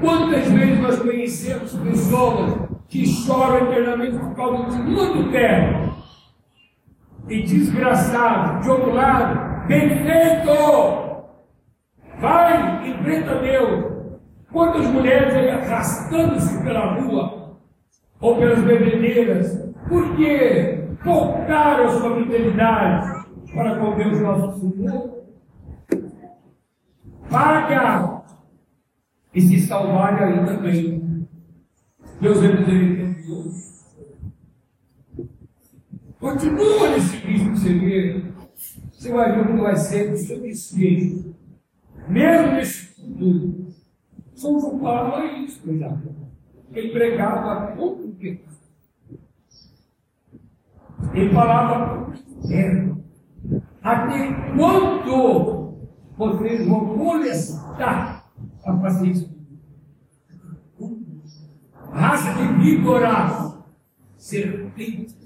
Quantas 0.00 0.50
vezes 0.50 0.80
nós 0.82 0.98
conhecemos 0.98 1.72
pessoas 1.72 2.68
que 2.88 3.06
choram 3.06 3.70
eternamente 3.70 4.18
por 4.18 4.34
causa 4.34 4.70
de 4.70 4.82
muito 4.82 5.32
tempo? 5.32 5.94
E 7.26 7.42
desgraçado, 7.42 8.60
de 8.60 8.68
outro 8.68 8.92
lado, 8.92 9.66
bem 9.66 9.88
feito! 9.88 11.08
Vai, 12.20 12.67
enfrenta 13.08 13.38
Deus. 13.40 13.98
Quantas 14.52 14.86
mulheres 14.86 15.34
aí 15.34 15.50
arrastando-se 15.50 16.62
pela 16.62 16.94
rua 16.94 17.58
ou 18.20 18.36
pelas 18.36 18.62
bebedeiras, 18.62 19.70
porque 19.88 20.84
voltaram 21.04 21.88
sua 21.90 22.16
fidelidade 22.16 23.26
para 23.54 23.78
com 23.78 23.96
Deus 23.96 24.20
nosso 24.20 24.60
Senhor? 24.60 25.18
Paga! 27.30 28.22
E 29.34 29.40
se 29.40 29.60
salvar 29.60 30.22
aí 30.22 30.44
também. 30.44 31.28
Deus 32.20 32.42
é 32.42 32.48
misericordioso. 32.48 33.68
Continua 36.18 36.90
nesse 36.90 37.16
risco 37.18 37.52
que 37.52 38.32
você 38.92 39.12
vai 39.12 39.32
ver 39.32 39.42
o 39.42 39.46
que 39.54 39.62
vai 39.62 39.76
ser 39.76 40.10
do 40.10 40.16
seu. 40.16 41.37
Mesmo 42.08 42.52
nesse 42.52 42.94
futuro. 42.94 43.68
São 44.34 44.60
João 44.60 44.78
falava 44.78 45.24
isso, 45.26 45.60
cuidado. 45.62 46.14
Ele 46.72 46.90
pregava 46.90 47.72
contra 47.72 48.06
o 48.06 48.12
pecado. 48.14 48.56
Ele 51.14 51.30
falava 51.30 52.12
é, 52.50 52.88
até 53.82 54.52
quando 54.56 55.78
vocês 56.16 56.66
vão 56.66 56.96
molestar 56.96 58.30
a 58.64 58.72
paciência? 58.74 59.28
Raça 61.92 62.32
de 62.34 62.62
víboras, 62.62 63.58
serpentes, 64.16 65.16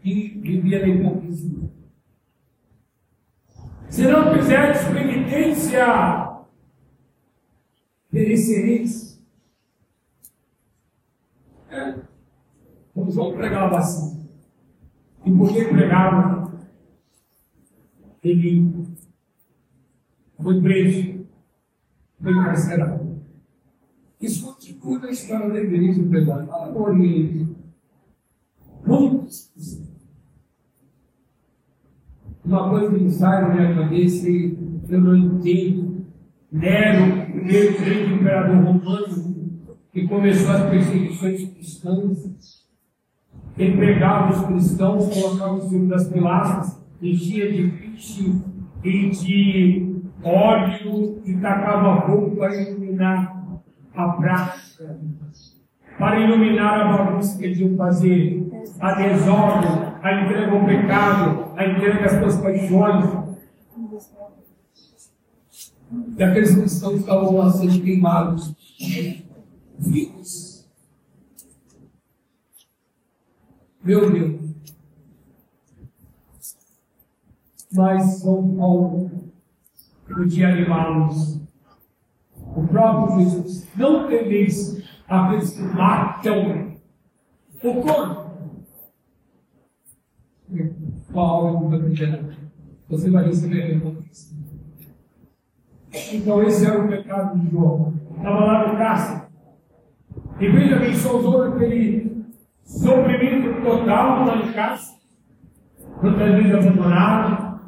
que 0.00 0.40
vivia 0.40 0.80
na 0.80 0.88
hipocrisia. 0.88 1.79
Se 3.90 4.06
não 4.06 4.32
fizerdes 4.32 4.84
penitência, 4.84 5.84
perecereis. 8.08 9.20
É. 11.68 11.96
Como 12.94 13.10
João 13.10 13.34
pregava 13.34 13.78
assim. 13.78 14.28
E 15.26 15.30
por 15.32 15.52
que 15.52 15.64
pregava? 15.64 16.52
Ele 18.22 18.72
foi 20.40 20.60
preso, 20.62 21.26
foi 22.22 22.32
encarcerado. 22.32 23.20
Isso 24.20 24.46
continua 24.46 24.98
na 25.00 25.10
história 25.10 25.48
da 25.48 25.60
igreja, 25.60 26.02
pregado. 26.08 26.46
Fala 26.46 26.70
no 26.70 26.80
Oriente. 26.80 27.56
Muitos. 28.86 29.89
Uma 32.50 32.68
coisa 32.68 32.98
que 32.98 33.10
sai 33.10 33.42
na 33.42 33.54
minha 33.54 33.74
cabeça 33.76 34.28
e 34.28 34.58
eu 34.88 35.00
não 35.00 35.16
entendo 35.16 36.04
Nero, 36.50 37.04
o 37.30 37.44
grande 37.44 38.12
imperador 38.12 38.56
romano, 38.56 39.60
que 39.92 40.08
começou 40.08 40.50
as 40.50 40.68
perseguições 40.68 41.48
cristãs, 41.48 42.66
ele 43.56 43.76
pregava 43.76 44.32
os 44.32 44.46
cristãos, 44.46 45.14
colocava 45.14 45.54
os 45.54 45.68
filhos 45.68 45.88
das 45.88 46.08
pilastras, 46.08 46.84
enchia 47.00 47.52
de 47.52 47.68
piche 47.68 48.34
e 48.82 49.10
de 49.10 50.02
óleo 50.24 51.22
e 51.24 51.34
tacava 51.34 52.04
fogo 52.04 52.34
para 52.34 52.60
iluminar 52.60 53.62
a 53.94 54.08
praça, 54.08 54.98
para 56.00 56.18
iluminar 56.18 56.80
a 56.80 56.98
bagunça 56.98 57.38
que 57.38 57.44
eles 57.44 57.60
iam 57.60 57.76
fazer, 57.76 58.50
a 58.80 58.94
desordem, 58.94 59.70
a 60.02 60.22
entrega 60.22 60.50
ao 60.50 60.64
pecado, 60.64 61.49
a 61.60 61.68
entrega 61.68 62.06
às 62.06 62.12
suas 62.12 62.40
paixões, 62.40 63.04
e 66.16 66.22
aqueles 66.22 66.54
cristãos 66.54 67.00
estavam 67.00 67.36
lá 67.36 67.50
sendo 67.50 67.82
queimados 67.82 68.54
vivos. 69.78 70.66
Meu 73.84 74.10
Deus. 74.10 74.40
Mas 77.72 78.20
São 78.20 78.56
Paulo 78.56 79.10
podia 80.08 80.48
animá-los. 80.48 81.40
O 82.56 82.66
próprio 82.66 83.20
Jesus, 83.20 83.68
não 83.76 84.08
temeis 84.08 84.82
aqueles 85.06 85.50
que 85.50 85.62
matam 85.62 86.72
o 87.62 87.82
corpo. 87.82 88.29
Paulo, 91.20 91.70
você 92.88 93.10
vai 93.10 93.26
receber 93.26 93.62
a 93.62 93.66
recompensa. 93.66 94.34
Então 96.14 96.42
esse 96.44 96.64
era 96.64 96.82
o 96.82 96.88
pecado 96.88 97.38
de 97.38 97.50
João. 97.50 97.92
Estava 98.16 98.40
lá 98.40 98.68
no 98.68 98.78
cárcere. 98.78 99.22
E 100.40 100.48
veja 100.48 100.78
bem, 100.78 100.94
Souzor, 100.94 101.52
aquele 101.52 102.24
sofrimento 102.64 103.62
total 103.62 104.24
lá 104.24 104.36
no 104.36 104.52
cárcere. 104.54 104.98
Muitas 106.02 106.34
vezes 106.36 106.54
abandonado. 106.54 107.60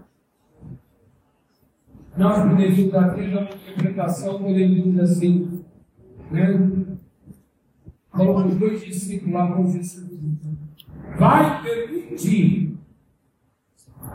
Nós 2.16 2.38
podemos 2.38 2.94
aqui 2.94 3.30
já 3.30 3.40
uma 3.40 3.50
interpretação, 3.50 4.38
podemos 4.38 4.82
dizer 4.82 5.02
assim, 5.02 5.64
né? 6.30 6.70
Coloca 8.10 8.48
os 8.48 8.56
dois 8.56 8.82
discípulos 8.82 9.34
lá 9.34 9.52
com 9.52 9.66
Jesus. 9.66 10.10
Vai 11.18 11.62
permitir 11.62 12.71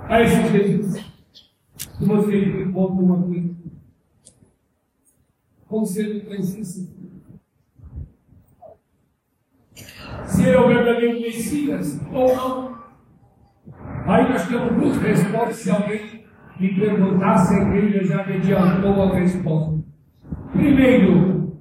a 0.10 0.22
esse 0.22 0.48
Jesus 0.50 1.06
que 1.98 2.06
você 2.06 2.64
encontra 2.64 3.04
uma 3.04 3.22
coisa 3.24 3.58
conselho 5.68 6.26
precisa. 6.26 6.88
Se 10.26 10.42
ele 10.44 10.52
é 10.52 10.60
o 10.60 10.68
verdadeiro 10.68 11.22
Messias 11.22 12.00
ou 12.12 12.36
não. 12.36 12.78
Aí 14.06 14.30
nós 14.30 14.48
temos 14.48 14.74
duas 14.76 14.98
respostas. 14.98 15.58
Se 15.58 15.70
alguém 15.70 16.26
me 16.60 16.80
perguntasse, 16.80 17.54
a 17.54 17.62
igreja 17.62 18.06
já 18.06 18.26
me 18.26 18.34
adiantou 18.38 19.04
a 19.04 19.16
resposta. 19.16 19.84
Primeiro, 20.54 21.58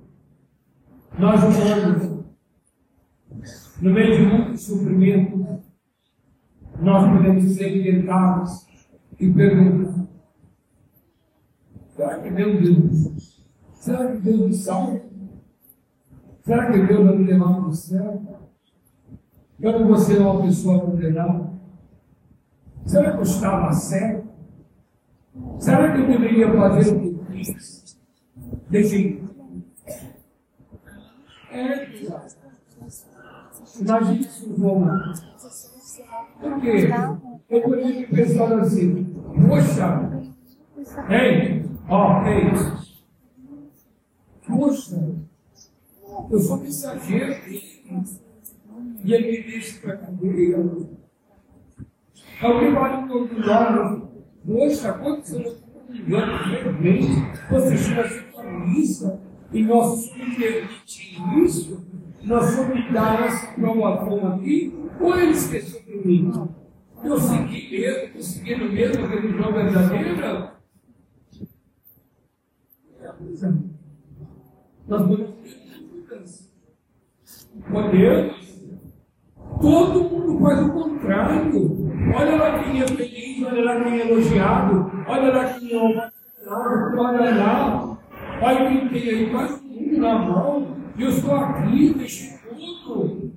nós 1.18 1.42
humanos, 1.42 2.24
no 3.80 3.92
meio 3.92 4.16
de 4.16 4.22
muito 4.22 4.56
sofrimento, 4.56 5.62
nós 6.80 7.10
podemos 7.10 7.54
ser 7.54 7.82
tentados 7.82 8.66
e 9.18 9.32
perguntar: 9.32 10.06
será 11.94 12.18
que 12.20 12.30
meu 12.30 12.60
Deus 12.60 13.36
Será 13.86 14.10
que 14.10 14.18
Deus 14.18 14.40
me 14.40 14.52
salva? 14.52 15.00
Será 16.42 16.72
que 16.72 16.86
Deus 16.86 17.06
vai 17.06 17.18
me 17.18 17.24
levar 17.24 17.54
para 17.54 17.68
o 17.68 17.72
céu? 17.72 18.20
Não 19.60 19.86
vou 19.86 19.96
ser 19.96 20.18
uma 20.18 20.42
pessoa 20.42 20.80
condenada? 20.80 21.52
Será 22.84 23.12
que 23.12 23.18
eu 23.18 23.22
estava 23.22 23.72
certo? 23.72 24.28
Será 25.60 25.92
que 25.92 26.00
eu 26.00 26.06
deveria 26.08 26.52
fazer 26.52 26.96
o 26.96 27.00
que 27.00 27.32
fiz? 27.32 28.00
Deixe. 28.70 29.22
É. 31.52 31.86
Imagine 33.80 34.20
isso, 34.20 34.52
Roma. 34.60 35.12
Por 36.40 36.60
quê? 36.60 36.88
Eu 37.48 37.62
poderia 37.62 38.08
pensar 38.08 38.58
assim, 38.58 39.04
poxa, 39.48 40.10
ei, 41.08 41.64
ó, 41.88 42.22
é 42.24 42.52
isso. 42.52 43.04
Poxa, 44.46 45.16
eu 46.30 46.38
sou 46.40 46.56
mensageiro. 46.58 47.34
E 49.04 49.14
ele 49.14 49.30
me 49.30 49.42
deixa 49.44 49.80
para 49.80 49.96
cadeia. 49.96 50.58
Alguém 52.42 52.72
vai 52.74 53.06
no 53.06 53.14
orgulhoso. 53.14 54.08
Poxa, 54.44 54.92
quantos 54.94 55.32
anos 55.32 55.66
você 57.50 57.76
chega 57.76 58.00
a 58.02 58.08
ser 58.08 58.32
comunista 58.32 59.20
e 59.52 59.62
nós 59.64 60.00
submetimos 60.00 61.56
isso? 61.56 61.86
Nós 62.22 62.56
vamos 62.56 62.92
dar 62.92 63.26
essa 63.26 63.52
provação 63.52 64.34
aqui? 64.34 64.74
Ou 65.00 65.18
ele 65.18 65.32
esqueceu 65.32 65.82
de 65.82 66.06
mim? 66.06 66.32
Eu 67.04 67.18
segui 67.18 67.70
mesmo, 67.70 68.16
eu 68.16 68.22
segui 68.22 68.56
no 68.56 68.72
mesmo 68.72 69.04
a 69.04 69.08
religião 69.08 69.52
verdadeira? 69.52 70.52
É, 73.00 73.12
pois 73.18 73.42
é. 73.42 73.52
Nós 74.88 75.06
dúvidas. 75.06 76.52
Podemos. 77.70 78.46
Todo 79.60 80.04
mundo 80.04 80.40
faz 80.40 80.66
o 80.66 80.72
contrário. 80.72 81.86
Olha 82.14 82.36
lá 82.36 82.62
quem 82.62 82.82
é 82.82 82.86
feliz, 82.86 83.42
olha 83.46 83.64
lá 83.64 83.82
quem 83.82 84.00
é 84.00 84.10
elogiado, 84.10 84.90
olha 85.08 85.32
lá 85.32 85.44
quem 85.54 85.72
é 85.72 85.76
ovacionado, 85.76 87.00
olha 87.00 87.34
lá. 87.36 87.98
Olha 88.42 88.68
quem 88.68 88.88
tem 88.88 89.08
aí 89.08 89.30
quase 89.30 89.60
tudo 89.60 89.98
na 89.98 90.18
mão. 90.18 90.75
E 90.98 91.02
eu 91.02 91.10
estou 91.10 91.34
aqui, 91.34 91.94
deixei 91.94 92.38
tudo. 92.84 93.32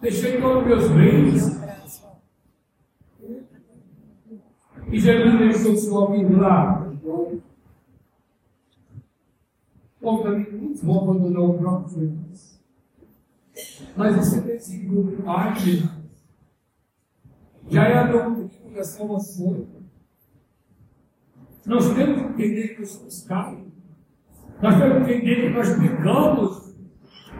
Deixei 0.00 0.40
todos 0.40 0.62
os 0.62 0.66
meus 0.66 0.88
bens. 0.90 1.60
E 4.90 4.98
Jesus 4.98 5.38
deixou 5.38 5.76
seu 5.76 5.94
homem 5.94 6.28
lá. 6.34 6.90
Bom, 10.00 10.22
também 10.22 10.50
muito 10.50 10.84
bom 10.84 11.10
abandonar 11.10 11.42
o 11.42 11.58
próprio 11.58 12.08
Deus. 12.08 12.60
Mas 13.96 14.26
isso 14.26 14.36
é 14.38 14.40
desígnio 14.40 15.22
Pai 15.22 15.54
Já 17.68 17.84
é 17.84 17.98
a 17.98 18.06
doutrina 18.10 18.74
da 18.74 18.82
salvação. 18.82 19.68
Nós 21.66 21.94
temos 21.94 22.16
que 22.16 22.42
entender 22.42 22.68
que 22.68 22.80
nós 22.80 22.90
somos 22.90 23.22
carne. 23.24 23.69
Nós 24.62 24.78
temos 24.78 25.06
que 25.06 25.14
entender 25.14 25.36
que 25.36 25.48
nós 25.50 25.78
pecamos. 25.78 26.74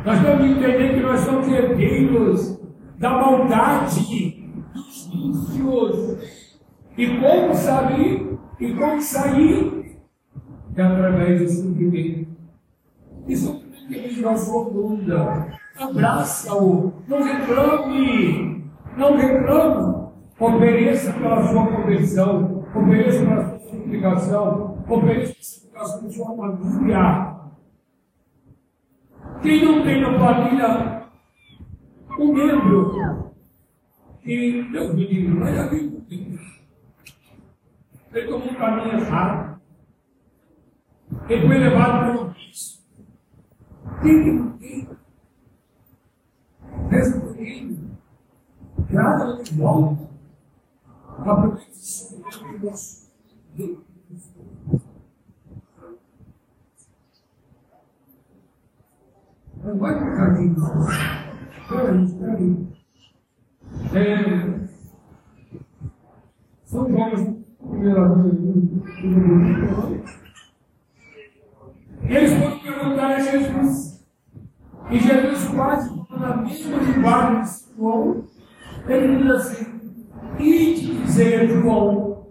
Nós 0.05 0.23
temos 0.23 0.41
que 0.41 0.53
entender 0.53 0.95
que 0.95 1.01
nós 1.01 1.21
somos 1.21 1.49
herdeiros 1.49 2.61
da 2.99 3.11
maldade, 3.11 4.51
dos 4.73 5.51
vícios. 5.51 6.61
E 6.97 7.07
como 7.19 7.55
sair? 7.55 8.39
E 8.59 8.75
como 8.75 9.01
sair? 9.01 10.01
É 10.77 10.83
através 10.83 11.41
do 11.41 11.49
sofrimento. 11.49 12.29
E 13.29 13.37
sofrimento 13.37 14.15
que 14.15 14.21
nós 14.23 14.49
profunda. 14.49 15.49
Abraça-o. 15.79 16.93
Não 17.07 17.23
reclame. 17.23 18.65
Não 18.97 19.17
reclame. 19.17 20.09
Ofereça 20.39 21.13
pela 21.13 21.43
sua 21.49 21.67
conversão. 21.67 22.65
Ofereça 22.75 23.25
pela 23.25 23.45
sua 23.45 23.59
suplicação. 23.59 24.70
Ofereça 24.91 25.69
pela 25.71 25.87
sua 25.87 26.37
família. 26.37 27.41
Quem 29.43 29.65
não 29.65 29.83
tem 29.85 30.01
na 30.01 30.19
família 30.19 31.01
um 32.19 32.33
membro 32.33 33.35
que 34.21 34.63
Deus 34.71 34.95
me 34.95 35.07
livre, 35.07 35.35
mas 35.35 35.55
já 35.55 35.67
viu 35.69 36.01
ele 38.13 38.27
tomou 38.27 38.51
um 38.51 38.55
caminho 38.55 38.99
errado. 38.99 39.61
Ele 41.29 41.47
foi 41.47 41.59
levado 41.59 42.21
um 42.21 42.31
vício. 42.31 42.81
Quem 44.03 44.25
que 44.25 44.33
não 44.33 44.59
tem? 44.59 44.89
Resolvido. 46.91 47.91
Nada 48.91 49.43
de 49.43 49.55
volta. 49.55 50.11
A 51.19 51.35
proteção 51.37 52.21
de 52.23 52.59
Deus. 52.59 53.90
Não 59.65 59.79
vai 59.79 59.99
ficar 59.99 60.33
aqui. 60.33 60.55
Espera 61.63 61.93
aí, 61.93 62.05
espera 62.05 62.37
aí. 62.37 62.69
É, 63.95 64.61
são 66.65 66.91
jovens 66.91 67.41
eles 72.09 72.33
foram 72.35 72.59
perguntar 72.59 73.07
a 73.07 73.21
Jesus. 73.21 74.05
E 74.91 74.99
Jesus 74.99 75.49
quase 75.55 76.01
na 76.11 76.37
mesma 76.39 76.77
linguagem 76.79 77.43
de 77.43 77.77
João, 77.77 78.25
ele 78.89 79.17
diz 79.19 79.31
assim, 79.31 79.81
e 80.39 80.75
dizer 81.05 81.49
João, 81.49 82.27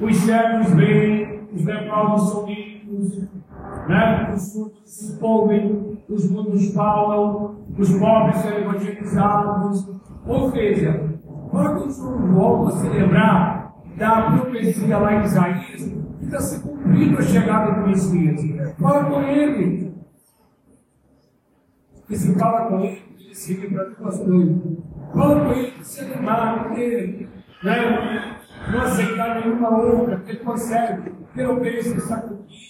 os 0.00 0.16
servos 0.16 0.72
vêm, 0.72 1.48
os 1.52 1.64
leprosos 1.64 2.30
são 2.30 2.46
limpos, 2.46 3.27
né? 3.88 4.32
os 4.34 4.52
surdos 4.52 4.78
se 4.84 5.16
povem, 5.18 5.98
os 6.08 6.30
mudos 6.30 6.72
falam, 6.74 7.56
os 7.76 7.98
pobres 7.98 8.36
são 8.36 8.50
evangelizados. 8.52 9.88
Ou 10.26 10.50
seja, 10.50 11.18
quando 11.50 11.90
João 11.90 12.64
você 12.64 12.88
lembrar 12.88 13.74
da 13.96 14.30
profecia 14.30 14.98
lá 14.98 15.14
em 15.14 15.24
Isaías, 15.24 15.92
está 16.20 16.40
se 16.40 16.60
cumprindo 16.60 17.18
a 17.18 17.22
chegada 17.22 17.80
do 17.80 17.86
Messias. 17.88 18.40
Fala 18.78 19.04
com 19.04 19.22
ele. 19.22 19.94
E 22.08 22.16
se 22.16 22.38
fala 22.38 22.66
com 22.68 22.80
ele, 22.80 23.02
ele 23.18 23.34
se 23.34 23.54
livra 23.54 23.90
duas 23.90 24.18
coisas. 24.18 24.56
Fala 25.12 25.44
com 25.44 25.52
ele, 25.52 25.84
se 25.84 26.00
animar, 26.00 26.64
porque 26.64 27.28
né, 27.62 28.38
não 28.70 28.80
aceitar 28.80 29.40
nenhuma 29.40 29.76
outra, 29.76 30.22
ele 30.26 30.38
consegue, 30.38 31.10
que 31.32 31.40
ele 31.40 31.48
ofereça 31.48 32.00
sacrifício. 32.00 32.67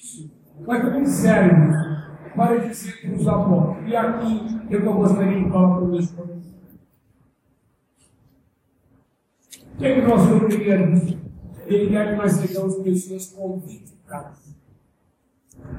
Mas 0.69 0.83
também 0.83 1.07
serve 1.07 1.73
para 2.37 2.59
dizer 2.59 3.01
para 3.01 3.17
os 3.17 3.27
apóstolos. 3.27 3.89
E 3.89 3.97
aqui 3.97 4.61
eu 4.69 4.93
gostaria 4.93 5.43
de 5.43 5.51
falar 5.51 5.77
para 5.77 5.85
os 5.87 6.11
O 6.13 6.27
que, 9.79 9.87
é 9.87 9.95
que 9.95 10.07
nós? 10.07 10.27
Ele 11.67 11.89
quer 11.89 12.11
que 12.11 12.17
nós 12.17 12.33
sejamos 12.33 12.75
pessoas 12.83 13.29
convictas. 13.29 14.57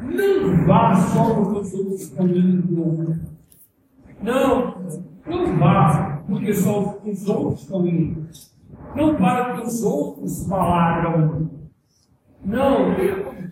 Não 0.02 0.65
vá 0.65 0.95
só 0.95 1.36
porque 1.36 1.60
os 1.60 1.73
outros 1.75 2.10
caminham 2.10 3.19
Não, 4.23 4.82
não 5.28 5.60
vá 5.60 6.23
porque 6.28 6.52
só 6.52 6.99
os 7.06 7.30
outros 7.30 7.69
caminham. 7.69 8.25
Não 8.95 9.15
para 9.17 9.54
porque 9.54 9.67
os 9.67 9.84
outros 9.84 10.47
falaram. 10.47 11.47
Não, 12.43 12.95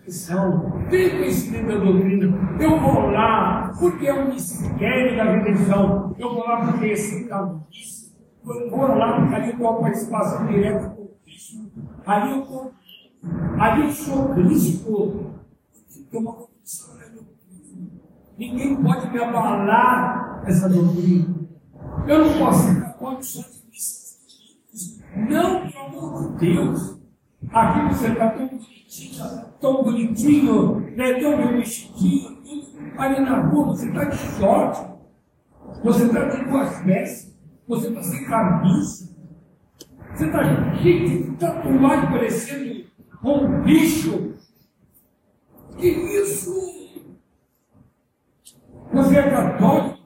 tenha 0.08 0.10
convicção, 0.10 0.82
tenha 0.88 1.10
conhecimento 1.10 1.68
da 1.68 1.78
doutrina. 1.78 2.58
Eu 2.58 2.80
vou 2.80 3.10
lá 3.10 3.72
porque 3.78 4.06
é 4.06 4.14
um 4.14 4.28
mistério 4.28 5.16
da 5.16 5.24
redenção. 5.24 6.14
Eu 6.18 6.34
vou 6.34 6.46
lá 6.46 6.66
porque 6.66 6.86
é 6.86 6.96
citado 6.96 7.64
isso. 7.70 8.16
Eu 8.44 8.70
vou 8.70 8.88
lá 8.88 9.20
porque 9.20 9.34
ali 9.34 9.50
eu 9.50 9.74
participação 9.74 10.46
direta 10.46 10.88
com 10.90 11.08
Cristo. 11.24 11.70
Ali 12.06 12.30
eu, 12.30 12.42
tô, 12.42 12.70
ali 13.58 13.84
eu 13.84 13.90
sou 13.90 14.28
Cristo. 14.34 15.30
Tem 16.10 16.20
uma 16.20 16.32
condição 16.32 16.96
da 16.96 17.04
doutrina. 17.04 17.90
Ninguém 18.38 18.82
pode 18.82 19.10
me 19.10 19.22
abalar 19.22 20.42
essa 20.46 20.68
doutrina. 20.68 21.36
Eu 22.06 22.24
não 22.24 22.38
posso 22.38 22.74
ficar 22.74 22.92
condições 22.94 23.62
de 24.72 25.02
Não, 25.28 25.68
pelo 25.68 25.86
amor 25.86 26.32
de 26.32 26.38
Deus. 26.38 26.97
Aqui 27.50 27.94
você 27.94 28.08
está 28.08 28.30
tão 28.30 28.48
bonitinho, 28.48 29.44
tão 29.60 29.82
bonitinho, 29.84 30.80
né? 30.96 31.14
tão 31.14 31.36
bem 31.36 31.56
vestidinho, 31.58 32.42
ali 32.98 33.20
na 33.20 33.40
rua 33.42 33.66
você 33.66 33.88
está 33.88 34.04
de 34.04 34.16
short, 34.16 34.90
você 35.82 36.04
está 36.04 36.24
de 36.24 36.44
duas 36.44 36.82
peças, 36.82 37.38
você 37.66 37.88
está 37.88 38.02
sem 38.02 38.24
camisa, 38.26 39.16
você 40.10 40.26
está 40.26 40.74
cheio 40.76 41.08
de 41.08 41.36
tatuagem 41.36 42.10
parecendo 42.10 42.84
um 43.24 43.62
bicho. 43.62 44.34
Que 45.78 45.88
isso? 45.88 46.52
Você 48.92 49.16
é 49.16 49.30
católico? 49.30 49.98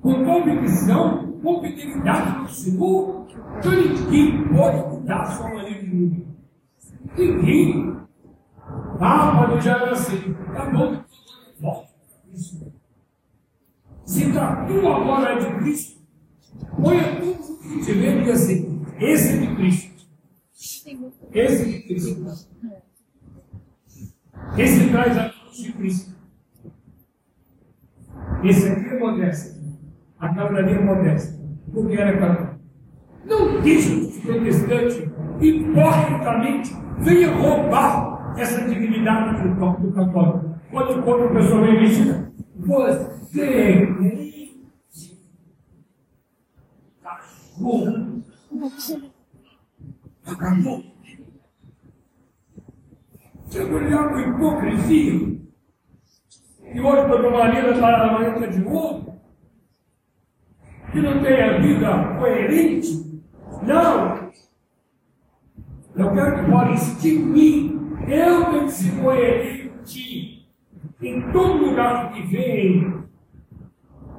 Com 0.00 0.24
convicção, 0.24 1.32
com 1.42 1.60
fidelidade 1.60 2.38
no 2.40 2.48
Senhor? 2.48 3.26
Então 3.58 3.72
ninguém 3.72 4.48
pode 4.48 4.88
mudar 4.88 5.22
a 5.22 5.26
sua 5.26 5.48
maneira 5.50 5.80
de 5.82 5.86
viver. 5.86 6.27
Ninguém. 7.16 7.96
Ah, 9.00 9.58
já 9.60 9.76
era 9.76 9.92
assim. 9.92 10.34
Tá 10.52 10.70
bom, 10.70 11.04
volta 11.60 11.88
isso. 12.32 12.72
Se 14.04 14.32
tatua 14.32 14.96
agora 14.96 15.38
de 15.38 15.58
Cristo, 15.58 16.00
ponha 16.80 17.20
tudo 17.20 17.58
que 17.58 17.84
tiver 17.84 18.26
e 18.26 18.30
assim. 18.30 18.84
Esse 18.98 19.34
é 19.34 19.40
de 19.40 19.56
Cristo. 19.56 20.06
Esse 21.32 21.62
é 21.62 21.64
de 21.64 21.82
Cristo. 21.82 22.46
Esse 24.56 24.88
traz 24.90 25.18
a 25.18 25.28
cruz 25.30 25.56
de 25.56 25.72
Cristo. 25.72 26.16
Esse 28.42 28.68
aqui 28.68 28.88
é 28.88 28.98
modesto. 28.98 29.58
Aquela 30.18 30.52
dali 30.52 30.72
é 30.72 30.80
modesta. 30.80 31.38
Porque 31.72 31.96
era 31.96 32.18
católico. 32.18 32.47
Não 33.28 33.60
deixe 33.60 33.92
os 33.92 34.18
protestantes 34.18 34.96
hipocritamente 35.40 36.74
venha 36.98 37.30
roubar 37.36 38.34
essa 38.38 38.66
dignidade 38.68 39.48
do, 39.48 39.92
católico. 39.92 40.58
Quando, 40.70 41.02
quando 41.02 41.24
a 41.24 41.28
pessoa 41.34 41.62
vem 41.62 41.74
e 41.74 41.88
diz, 41.88 42.28
você 42.56 43.42
é 43.42 43.86
cachorro. 47.02 48.22
Acabou. 50.26 50.84
Se 53.46 53.58
eu 53.58 53.72
olhar 53.72 54.08
com 54.10 54.20
hipocrisia, 54.20 55.38
e 56.74 56.80
hoje 56.80 57.00
uma 57.00 57.30
maneira 57.30 57.70
está 57.72 58.02
amanhã 58.04 58.34
está 58.34 58.46
de 58.46 58.58
novo, 58.58 59.20
que 60.92 61.00
não 61.00 61.22
tem 61.22 61.42
a 61.42 61.58
vida 61.58 62.18
coerente. 62.18 63.07
Não! 63.62 64.28
Eu 65.96 66.12
quero 66.12 66.44
que 66.44 66.50
fale 66.50 66.76
de 67.00 67.18
mim. 67.18 67.96
Eu 68.06 68.44
tenho 68.46 68.64
que 68.64 68.72
ser 68.72 69.02
coerente 69.02 70.48
em 71.02 71.32
todo 71.32 71.64
lugar 71.66 72.12
que 72.12 72.22
vem. 72.22 73.04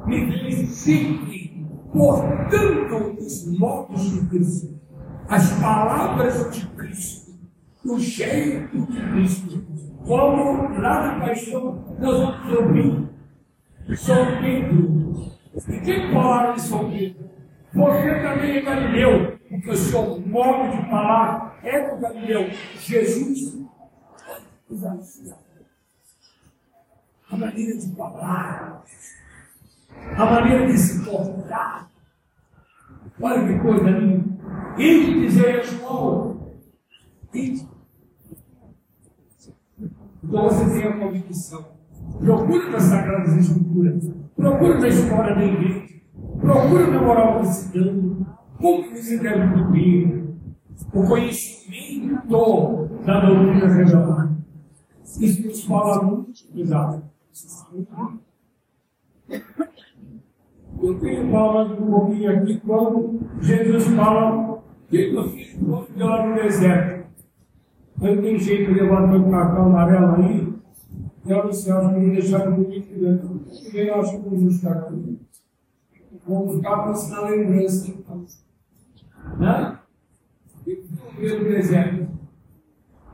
Me 0.06 0.32
felicite 0.32 1.66
portando 1.92 3.18
os 3.20 3.58
modos 3.58 4.12
de 4.12 4.28
Cristo, 4.28 4.80
as 5.28 5.52
palavras 5.60 6.52
de 6.52 6.68
Cristo, 6.68 7.32
o 7.86 8.00
jeito 8.00 8.78
de 8.88 9.02
Cristo, 9.12 9.64
como 10.06 10.70
lá 10.80 11.18
na 11.18 11.26
paixão 11.26 11.84
nós 12.00 12.18
vamos 12.20 12.54
ouvir. 12.54 13.10
São 13.96 14.26
Pedro. 14.42 15.32
E 15.68 15.80
quem 15.82 16.14
falaram 16.14 16.54
de 16.54 16.62
São 16.62 16.90
Pedro? 16.90 17.29
Você 17.74 18.22
também 18.22 18.58
é 18.58 18.62
Galileu, 18.62 19.40
porque 19.48 19.70
o 19.70 19.78
seu 19.78 20.20
modo 20.22 20.72
de 20.72 20.90
falar 20.90 21.60
é 21.64 21.90
do 21.90 22.02
Galileu. 22.02 22.50
Jesus. 22.80 23.60
A 27.30 27.38
maneira 27.38 27.78
de 27.78 27.96
falar, 27.96 28.84
a 30.18 30.26
maneira 30.26 30.66
de 30.68 30.78
se 30.78 31.06
portar. 31.06 31.90
Olha 33.22 33.48
que 33.48 33.60
coisa 33.60 33.90
linda. 33.90 34.40
E 34.78 35.26
dizer 35.26 35.60
a 35.60 35.64
João. 35.64 36.54
Então 40.24 40.44
você 40.44 40.66
tem 40.80 40.88
a 40.88 40.98
convicção. 40.98 41.80
Procure 42.20 42.70
nas 42.70 42.84
Sagradas 42.84 43.38
Escrituras. 43.38 44.10
Procure 44.36 44.80
na 44.80 44.88
história 44.88 45.36
da 45.36 45.44
igreja. 45.44 45.99
Procure 46.40 46.92
na 46.92 47.02
moral 47.02 47.40
cristã. 47.40 48.26
Como 48.58 48.90
você 48.90 49.18
deve 49.20 49.54
cumprir 49.54 50.30
o 50.94 51.04
conhecimento 51.04 52.28
da 53.06 53.20
doutrina 53.26 53.68
revelada. 53.68 54.38
Isso 55.20 55.48
nos 55.48 55.64
fala 55.66 56.04
muito 56.04 56.48
cuidado. 56.52 57.04
Eu 60.82 61.00
tenho 61.00 61.32
falado 61.32 61.84
um 61.84 61.92
pouquinho 61.92 62.38
aqui 62.38 62.62
quando 62.66 63.20
Jesus 63.42 63.84
fala 63.96 64.64
que 64.88 65.14
eu 65.14 65.30
fiz 65.30 65.58
lá 65.98 66.26
no 66.26 66.36
deserto. 66.36 67.08
Aí 68.02 68.22
tem 68.22 68.40
jeito 68.40 68.74
de 68.74 68.80
levar 68.80 69.08
meu 69.08 69.30
cartão 69.30 69.66
amarelo 69.66 70.16
aí, 70.16 70.54
e 71.26 71.32
eu 71.32 71.50
disse, 71.50 71.70
acho 71.70 71.90
que 71.90 72.00
vou 72.00 72.10
deixar 72.12 72.50
bonito 72.50 72.98
dentro. 72.98 73.42
Eu 73.74 73.96
acho 74.00 74.12
que 74.12 74.30
vou 74.30 74.40
buscar 74.40 74.78
aqui. 74.78 75.20
Vou 76.30 76.56
ficar 76.56 76.78
para 76.78 76.92
ensinar 76.92 77.22
lembrança. 77.22 77.92
Né? 79.40 79.80
E 80.68 80.76
pelo 81.18 81.44
deserto. 81.44 82.08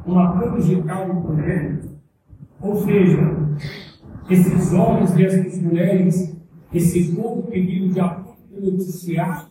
Uma 0.06 0.38
planta 0.38 0.62
de 0.62 0.84
calma 0.84 1.22
por 1.22 1.38
dentro. 1.38 1.92
Ou 2.60 2.76
seja, 2.76 3.22
esses 4.30 4.74
homens 4.74 5.16
e 5.16 5.26
essas 5.26 5.62
mulheres, 5.62 6.36
esse 6.74 7.16
povo 7.16 7.44
pedido 7.44 7.94
de 7.94 8.02
apoio 8.02 8.36
pelo 8.50 8.72
noticiário, 8.72 9.48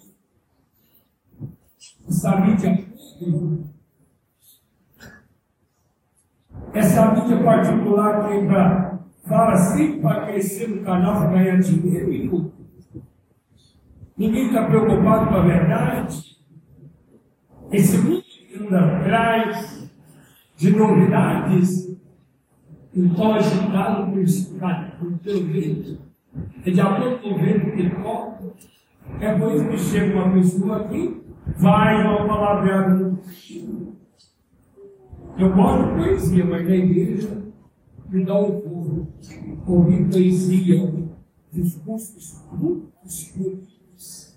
de 2.07 2.67
apoio 2.67 3.65
essa 6.75 7.13
mídia 7.13 7.43
particular 7.43 8.27
que 8.27 8.35
entra, 8.35 9.01
fala 9.27 9.53
assim 9.53 10.01
para 10.01 10.27
crescer 10.27 10.69
no 10.69 10.85
canal, 10.85 11.21
para 11.21 11.31
ganhar 11.31 11.61
dinheiro. 11.61 12.53
Ninguém 14.17 14.47
está 14.47 14.67
preocupado 14.67 15.29
com 15.29 15.35
a 15.35 15.43
verdade. 15.43 16.37
Esse 17.73 17.99
mundo 17.99 18.25
anda 18.61 18.99
atrás 18.99 19.91
de 20.57 20.71
novidades, 20.71 21.97
então 22.95 23.35
agitado 23.35 24.13
por 24.13 25.19
pelo 25.19 25.47
vento, 25.47 25.99
é 26.65 26.71
de 26.71 26.81
acordo 26.81 27.19
com 27.19 27.35
o 27.35 27.39
vento 27.39 27.73
que. 27.73 28.05
É 29.21 29.39
por 29.39 29.53
isso 29.53 29.69
que 29.69 29.79
chega 29.79 30.17
uma 30.17 30.33
pessoa 30.33 30.77
aqui, 30.79 31.23
vai 31.59 32.07
uma 32.07 32.27
palavra 32.27 33.15
eu 35.37 35.53
gosto 35.53 35.89
de 35.89 35.95
poesia, 35.97 36.45
mas 36.45 36.69
na 36.69 36.77
igreja 36.77 37.43
me 38.09 38.25
dá 38.25 38.39
um 38.39 38.61
povo. 38.61 39.09
Ouvir 39.67 40.09
poesia, 40.09 40.93
discursos 41.53 42.41
muito 42.53 42.93
bonitos. 44.05 44.35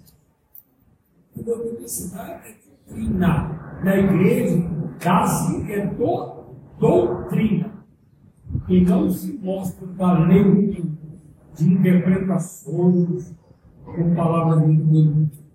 Uma 1.35 1.53
universidade 1.55 2.47
é 2.47 2.55
doutrina. 2.87 3.79
Na 3.83 3.95
igreja, 3.95 4.69
dá-se 5.03 5.71
é 5.71 5.85
do, 5.87 6.55
doutrina. 6.79 7.71
E 8.67 8.81
não 8.81 9.09
se 9.09 9.37
mostra 9.37 9.87
talento 9.97 10.97
de 11.55 11.73
interpretações 11.73 13.35
com 13.85 14.15
palavras 14.15 14.61
bonitas. 14.61 15.45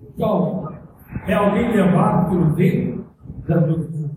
Então, 0.00 0.68
é 1.26 1.34
alguém 1.34 1.72
levado 1.72 2.30
pelo 2.30 2.54
vento 2.54 3.04
da 3.46 3.56
doutrina. 3.58 4.10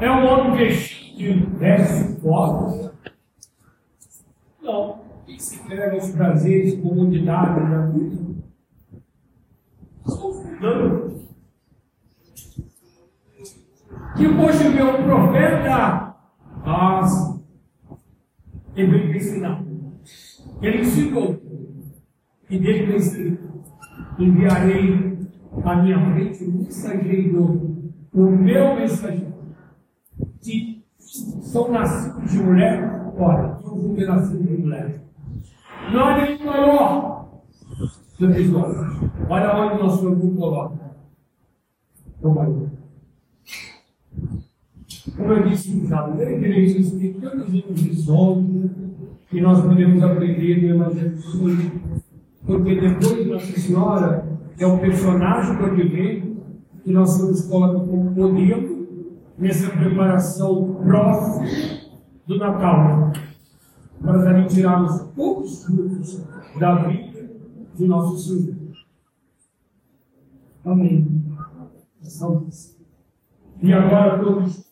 É 0.00 0.10
um 0.10 0.26
homem 0.26 0.56
vestido 0.56 1.04
de 1.58 2.20
fortes. 2.20 2.93
Não. 4.64 5.04
Quem 5.24 5.38
se 5.38 5.56
entrega 5.56 5.94
aos 5.94 6.10
prazeres, 6.10 6.80
comodidades 6.80 7.70
da 7.70 7.86
vida? 7.86 8.16
Não. 10.60 11.14
Que 14.16 14.28
poxa, 14.36 14.68
meu 14.70 15.02
profeta, 15.04 16.16
ah, 16.64 17.36
ele 18.74 18.90
veio 18.90 19.16
ensinar. 19.16 19.64
Ele 20.60 20.80
ensinou. 20.80 21.40
E 22.50 22.58
dele 22.58 22.86
foi 22.86 22.96
escrito 22.96 23.54
enviarei 24.18 25.18
à 25.64 25.76
minha 25.76 25.98
frente 26.12 26.44
o 26.44 26.52
mensageiro, 26.52 27.92
o 28.12 28.22
meu 28.30 28.76
mensageiro. 28.76 29.34
Que 30.40 30.84
são 30.98 31.70
nascidos 31.70 32.30
de 32.30 32.38
mulher, 32.38 33.12
olha, 33.18 33.53
eu 33.76 33.94
ter 33.94 34.06
nascido 34.06 34.42
de 34.42 34.62
mulher. 34.62 35.00
Não 35.92 36.04
há 36.04 36.22
nenhum 36.22 36.46
maior 36.46 37.28
do 38.18 38.32
que 38.32 38.54
Olha 39.28 39.56
onde 39.56 39.82
nós 39.82 39.92
somos 39.92 40.38
coloca. 40.38 40.94
O 42.22 42.30
maior. 42.30 42.70
Como 45.16 45.32
eu 45.32 45.48
disse, 45.48 45.86
na 45.86 46.08
igreja, 46.30 46.98
tem 46.98 47.12
tantas 47.14 47.48
visões 47.48 48.70
que 49.28 49.40
nós 49.40 49.60
podemos 49.60 50.02
aprender 50.02 50.62
no 50.62 50.74
Evangelho 50.74 51.16
de 51.16 51.84
porque 52.46 52.80
depois 52.80 53.16
de 53.16 53.24
Nossa 53.24 53.60
Senhora 53.60 54.26
é 54.58 54.66
um 54.66 54.78
personagem 54.78 55.56
do 55.56 55.64
advento 55.64 56.36
que 56.82 56.92
nós 56.92 57.20
nos 57.20 57.46
coloca 57.46 57.80
como 57.80 58.10
modelo 58.10 58.86
nessa 59.38 59.70
preparação 59.70 60.74
próxima 60.84 61.46
do 62.26 62.38
Natal, 62.38 63.12
para 64.02 64.22
também 64.22 64.46
tirarmos 64.46 65.02
poucos 65.14 65.64
frutos 65.64 66.22
da 66.58 66.74
vida 66.86 67.30
de 67.74 67.86
nosso 67.86 68.18
Senhor. 68.18 68.54
Amém. 70.64 71.24
E 73.62 73.72
agora 73.72 74.22
todos 74.22 74.63